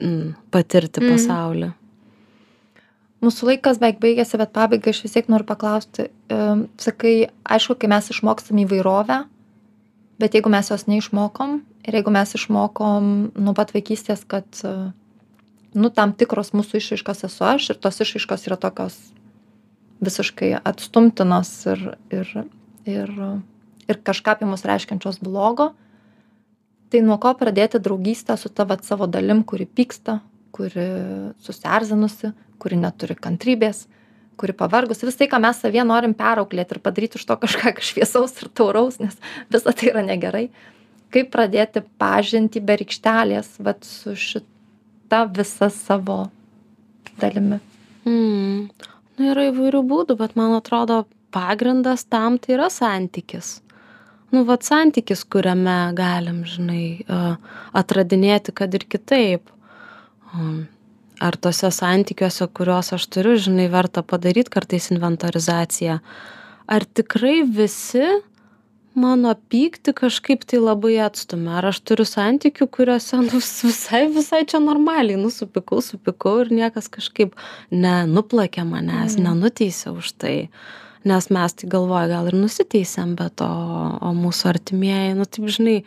mm, 0.02 0.36
patirti 0.52 1.02
Mhm. 1.04 1.16
pasaulį. 1.16 1.72
Mūsų 3.24 3.54
laikas 3.54 3.80
beveik 3.80 4.02
baigėsi, 4.04 4.40
bet 4.40 4.52
pabaigai 4.56 4.92
aš 4.92 5.04
vis 5.06 5.14
tiek 5.16 5.30
noriu 5.32 5.48
paklausti. 5.48 6.10
Sakai, 6.82 7.14
aišku, 7.48 7.78
kai 7.80 7.90
mes 7.92 8.10
išmokstam 8.12 8.60
įvairovę, 8.66 9.22
bet 10.20 10.36
jeigu 10.36 10.52
mes 10.52 10.68
jos 10.72 10.84
neišmokom 10.92 11.62
ir 11.88 11.98
jeigu 12.00 12.12
mes 12.16 12.36
išmokom 12.36 13.14
nuo 13.40 13.54
pat 13.56 13.72
vaikystės, 13.76 14.26
kad, 14.28 14.48
uh, 14.68 14.92
nu, 15.78 15.90
tam 15.94 16.14
tikros 16.18 16.54
mūsų 16.56 16.80
išraiškos 16.80 17.26
esu 17.28 17.46
aš 17.48 17.72
ir 17.74 17.80
tos 17.82 18.00
išraiškos 18.04 18.48
yra 18.50 18.58
tokios 18.62 18.98
visiškai 20.04 20.52
atstumtinos 20.60 21.52
ir, 21.72 21.84
ir, 22.14 22.34
ir, 22.90 23.14
ir 23.88 24.02
kažką 24.10 24.36
apie 24.36 24.50
mus 24.50 24.66
reiškiančios 24.68 25.22
blogo, 25.24 25.72
tai 26.92 27.02
nuo 27.06 27.18
ko 27.22 27.34
pradėti 27.40 27.82
draugystę 27.82 28.36
su 28.38 28.52
tavo 28.52 28.78
savo 28.86 29.08
dalim, 29.08 29.44
kuri 29.48 29.66
pyksta, 29.66 30.20
kuri 30.54 30.86
susierzinusi, 31.44 32.32
kuri 32.62 32.78
neturi 32.80 33.18
kantrybės, 33.20 33.88
kuri 34.40 34.56
pavargus. 34.58 35.04
Vis 35.06 35.18
tai, 35.20 35.28
ką 35.32 35.42
mes 35.44 35.60
savie 35.62 35.84
norim 35.88 36.14
perauklėti 36.18 36.78
ir 36.78 36.84
padaryti 36.86 37.20
iš 37.20 37.28
to 37.30 37.38
kažką 37.42 37.74
šviesaus 37.90 38.38
ir 38.42 38.54
tauraus, 38.54 39.02
nes 39.04 39.18
visa 39.54 39.74
tai 39.74 39.92
yra 39.92 40.06
negerai. 40.06 40.48
Kaip 41.14 41.30
pradėti 41.34 41.84
pažinti 42.02 42.62
be 42.64 42.80
rykštelės, 42.82 43.56
bet 43.62 43.86
su 43.86 44.16
šita 44.18 45.28
visa 45.36 45.70
savo 45.74 46.24
dalimi. 47.22 47.60
Mm. 48.04 48.70
nu 49.18 49.30
yra 49.32 49.48
įvairių 49.52 49.84
būdų 49.88 50.18
bet 50.20 50.34
man 50.36 50.58
atrodo 50.58 51.04
pagrindas 51.32 52.04
tam 52.04 52.36
tai 52.42 52.58
yra 52.58 52.68
santykis 52.74 53.62
nu 54.36 54.44
vat 54.50 54.66
santykis 54.68 55.24
kuriame 55.24 55.94
galim 55.96 56.42
žinai 56.50 57.06
atradinėti 57.80 58.56
kad 58.60 58.76
ir 58.76 58.84
kitaip 58.90 59.53
ar 61.24 61.36
tuose 61.38 61.70
santykiuose 61.72 62.48
kuriuos 62.58 62.94
aš 62.98 63.08
turiu 63.14 63.38
žinai 63.40 63.70
verta 63.72 64.04
padaryt 64.04 64.50
kartais 64.54 64.90
inventorizaciją? 64.92 66.00
Ar 66.68 66.86
tikrai 66.86 67.44
visi 67.44 68.04
mano 68.96 69.34
pyktį 69.50 69.94
kažkaip 69.98 70.44
tai 70.46 70.60
labai 70.62 70.96
atstumia? 71.06 71.58
Ar 71.60 71.70
aš 71.72 71.80
turiu 71.88 72.06
santykių 72.08 72.68
kuriuose 72.76 73.18
nu 73.26 73.40
visai 73.42 74.04
visai 74.14 74.44
čia 74.46 74.60
normaliai 74.64 75.18
nu 75.20 75.32
supykau 75.34 75.82
supykau 75.82 76.42
ir 76.44 76.54
niekas 76.54 76.90
kažkaip 76.94 77.34
nenuplakė 77.72 78.66
manęs 78.70 79.18
Mhm. 79.18 79.24
nenuteisė 79.28 79.96
už 79.98 80.12
tai. 80.18 80.50
Nes 81.06 81.30
mes 81.30 81.54
tai 81.54 81.68
galvoju 81.68 82.08
gal 82.08 82.28
ir 82.32 82.34
nusiteisėm 82.40 83.16
bet 83.20 83.42
o 83.42 83.52
o 84.02 84.14
mūsų 84.16 84.50
artimieji 84.54 85.16
nu 85.18 85.26
taip 85.26 85.46
žinai 85.52 85.84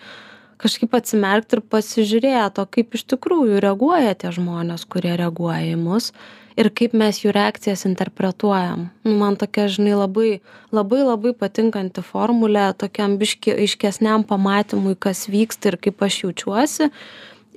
kažkaip 0.61 0.95
atsimerkt 0.97 1.57
ir 1.57 1.63
pasižiūrėt 1.73 2.61
o 2.63 2.67
kaip 2.71 2.97
iš 2.97 3.07
tikrųjų 3.13 3.61
reaguoja 3.65 4.17
tie 4.19 4.33
žmonės 4.35 4.87
kurie 4.89 5.15
reaguoja 5.19 5.75
į 5.75 5.79
mus 5.81 6.13
ir 6.57 6.71
kaip 6.73 6.95
mes 6.97 7.21
jų 7.21 7.35
reakcijas 7.37 7.85
interpretuojam. 7.89 8.89
Nu 9.05 9.17
man 9.21 9.37
tokia 9.37 9.69
žinai 9.73 9.97
labai 9.99 10.31
labai 10.75 11.03
labai 11.05 11.35
patinkanti 11.37 12.05
formulė 12.05 12.71
tokiam 12.81 13.19
biškį 13.21 13.57
aiškesniam 13.67 14.25
pamatymui 14.29 14.97
kas 14.99 15.27
vyksta 15.33 15.73
ir 15.73 15.81
kaip 15.89 16.03
aš 16.07 16.23
jaučiuosi 16.25 16.91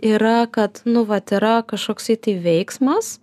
yra 0.03 0.47
kad 0.51 0.81
nu 0.85 1.03
vat 1.07 1.31
yra 1.35 1.59
kažkoksai 1.67 2.17
tai 2.19 2.35
veiksmas 2.43 3.17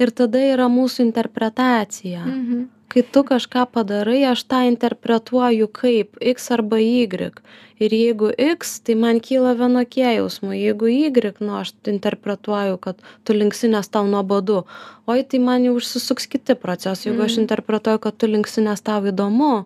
ir 0.00 0.10
tada 0.10 0.40
yra 0.52 0.68
mūsų 0.68 1.04
interpretacija. 1.08 2.24
Mhm. 2.24 2.64
kai 2.94 3.02
tu 3.02 3.24
kažką 3.26 3.64
padarai 3.74 4.20
aš 4.30 4.44
tą 4.46 4.60
interpretuoju 4.70 5.66
kaip 5.66 6.14
x 6.20 6.50
arba 6.54 6.78
y 6.78 7.08
ir 7.80 7.90
jeigu 7.90 8.30
x 8.38 8.80
tai 8.86 8.94
man 8.94 9.20
kyla 9.20 9.54
vienokie 9.58 10.06
jausmai. 10.16 10.60
Jeigu 10.62 10.86
y 10.86 11.10
nu 11.40 11.56
aš 11.58 11.74
interpretuoju 11.86 12.76
kad 12.78 12.96
tu 13.24 13.32
linksi 13.32 13.68
nes 13.68 13.88
tau 13.88 14.06
nuobodu. 14.06 14.64
Oi 15.06 15.22
tai 15.24 15.38
man 15.38 15.64
jau 15.64 15.74
užsisuks 15.76 16.26
kiti 16.26 16.54
procesai. 16.54 17.10
Jeigu 17.12 17.22
aš 17.24 17.32
Mhm. 17.36 17.40
interpretuoju 17.42 17.98
kad 17.98 18.16
tu 18.16 18.26
linksi 18.26 18.60
nes 18.60 18.80
tau 18.80 19.00
įdomu 19.02 19.64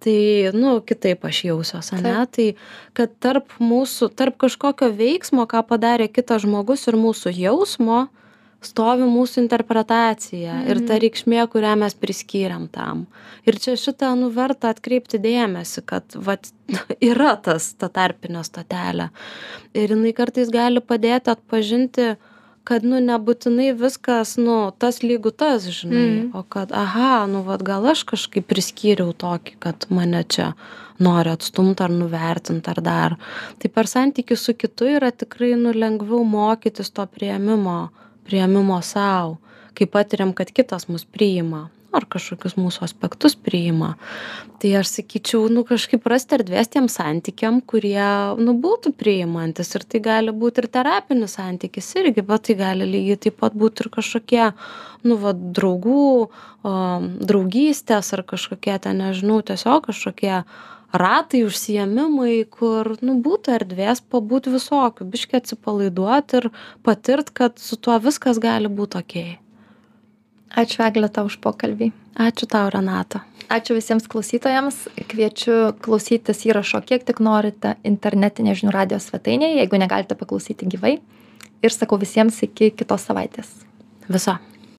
tai 0.00 0.50
nu 0.52 0.80
kitaip 0.80 1.24
aš 1.24 1.44
jausiuos 1.44 1.92
ane? 1.92 2.26
Tai 2.26 2.54
kad 2.94 3.10
tarp 3.20 3.48
mūsų 3.60 4.10
tarp 4.14 4.36
kažkokio 4.38 4.92
veiksmo 4.92 5.46
ką 5.46 5.62
padarė 5.66 6.12
kitas 6.12 6.42
žmogus 6.42 6.86
ir 6.88 6.94
mūsų 6.94 7.32
jausmo 7.32 8.08
stovi 8.66 9.06
mūsų 9.08 9.40
interpretacija 9.44 10.60
ir 10.66 10.80
ta 10.86 10.96
Mhm. 10.96 11.02
reikšmė 11.04 11.46
kurią 11.52 11.74
mes 11.78 11.94
priskyrėm 11.94 12.68
tam. 12.72 13.06
Ir 13.46 13.58
čia 13.62 13.76
šitą 13.78 14.12
nu 14.18 14.30
verta 14.34 14.74
atkreipti 14.74 15.18
dėmesį 15.22 15.84
kad 15.86 16.04
vat 16.14 16.50
yra 17.10 17.36
tas 17.36 17.72
ta 17.78 17.88
tarpinė 17.88 18.42
stotelė. 18.44 19.10
Ir 19.74 19.94
jinai 19.94 20.12
kartais 20.12 20.50
gali 20.50 20.80
padėti 20.80 21.30
atpažinti 21.32 22.16
kad 22.66 22.82
nu 22.82 22.98
nebūtinai 22.98 23.68
viskas 23.78 24.32
nu 24.42 24.72
tas 24.82 24.98
lygu 25.06 25.30
tas 25.30 25.68
žinai. 25.70 26.06
Mhm. 26.26 26.30
o 26.34 26.42
kad 26.42 26.72
aha 26.72 27.26
nu 27.30 27.44
vat 27.46 27.62
gal 27.62 27.86
aš 27.86 28.02
kažkaip 28.04 28.46
priskyriau 28.50 29.12
tokį 29.14 29.54
kad 29.62 29.86
mane 29.88 30.24
čia 30.24 30.54
nori 30.98 31.30
atstumt 31.30 31.80
ar 31.84 31.90
nuvertint 31.92 32.66
ar 32.68 32.80
dar. 32.82 33.16
Tai 33.60 33.68
per 33.70 33.86
santykį 33.86 34.36
su 34.36 34.54
kitu 34.54 34.88
yra 34.96 35.12
tikrai 35.12 35.54
nu 35.54 35.70
lengviau 35.76 36.24
mokytis 36.24 36.90
to 36.90 37.06
priėmimo 37.06 37.90
priėmimo 38.26 38.82
sau 38.84 39.38
kai 39.76 39.88
patiriam 39.90 40.32
kad 40.36 40.52
kitas 40.56 40.88
mus 40.88 41.04
priima 41.04 41.66
ar 41.96 42.04
kažkokius 42.12 42.56
mūsų 42.58 42.84
aspektus 42.86 43.36
priima. 43.38 43.94
Tai 44.60 44.72
aš 44.80 44.92
sakyčiau 44.98 45.48
nu 45.52 45.64
kažkaip 45.68 46.06
rasti 46.10 46.36
erdvės 46.38 46.70
tiem 46.72 46.88
santykiam 46.92 47.60
kurie 47.64 48.08
nu 48.40 48.56
būtų 48.60 48.92
priimantys 49.00 49.74
ir 49.76 49.84
tai 49.88 50.00
gali 50.04 50.34
būt 50.36 50.62
ir 50.62 50.68
terapinis 50.72 51.36
santykis 51.38 51.90
irgi 52.00 52.24
bet 52.26 52.46
tai 52.48 52.58
gali 52.58 52.88
lygiai 52.88 53.20
taip 53.26 53.40
pat 53.42 53.56
būt 53.56 53.84
ir 53.84 53.90
kažkokie 53.96 54.46
nu 55.06 55.18
vat 55.22 55.40
draugų 55.56 56.06
o 56.66 56.76
draugystės 57.30 58.12
ar 58.16 58.24
kažkokie 58.28 58.78
ten 58.82 59.00
nežinau 59.04 59.42
tiesiog 59.46 59.88
kažkokie 59.90 60.40
ratai 60.92 61.42
užsiėmimai 61.46 62.44
kur 62.50 62.94
nu 63.02 63.18
būtų 63.24 63.56
erdvės 63.58 64.02
pabūt 64.12 64.50
visokių 64.52 65.08
biškį 65.12 65.40
atsipalaiduot 65.40 66.36
ir 66.40 66.50
patirt 66.86 67.32
kad 67.34 67.58
su 67.58 67.76
tuo 67.76 67.98
viskas 68.02 68.42
gali 68.42 68.68
būt 68.68 68.98
okei 69.02 69.38
Ačiū 70.56 70.86
Eglė 70.86 71.10
tau 71.12 71.26
už 71.26 71.40
pokalbį. 71.42 71.90
ačiū 72.16 72.46
tau 72.48 72.70
renata 72.72 73.24
Ačiū 73.46 73.76
visiems 73.76 74.08
klausytojams. 74.10 74.88
Kviečiu 75.06 75.76
klausytis 75.78 76.42
įrašo 76.48 76.80
kiek 76.82 77.04
tik 77.06 77.20
norite 77.22 77.76
internetinė 77.86 78.56
žinių 78.58 78.74
radijos 78.74 79.06
svetainėje, 79.06 79.60
jeigu 79.60 79.78
negalite 79.78 80.18
paklausyti 80.18 80.66
gyvai. 80.66 80.96
Ir 81.62 81.74
sakau 81.74 82.00
visiems 82.02 82.42
iki 82.42 82.72
kitos 82.74 83.06
savaitės. 83.06 83.52
viso 84.08 84.38